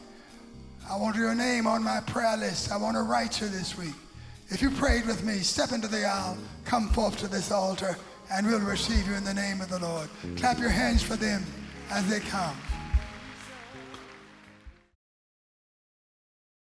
I 0.90 0.98
want 0.98 1.16
your 1.16 1.34
name 1.34 1.68
on 1.68 1.84
my 1.84 2.02
prayer 2.02 2.38
list. 2.38 2.72
I 2.72 2.78
want 2.78 2.96
to 2.96 3.04
write 3.04 3.40
you 3.42 3.48
this 3.48 3.78
week. 3.78 3.96
If 4.50 4.62
you 4.62 4.70
prayed 4.70 5.06
with 5.06 5.24
me, 5.24 5.40
step 5.40 5.72
into 5.72 5.88
the 5.88 6.06
aisle, 6.06 6.38
come 6.66 6.90
forth 6.90 7.18
to 7.20 7.28
this 7.28 7.52
altar, 7.52 7.98
and 8.32 8.46
we'll 8.46 8.60
receive 8.60 9.08
you 9.08 9.14
in 9.16 9.24
the 9.24 9.34
name 9.34 9.62
of 9.62 9.70
the 9.70 9.80
Lord. 9.80 10.10
Clap 10.36 10.60
your 10.60 10.70
hands 10.70 11.02
for 11.02 11.16
them 11.16 11.46
as 11.90 12.10
they 12.10 12.20
come. 12.20 12.56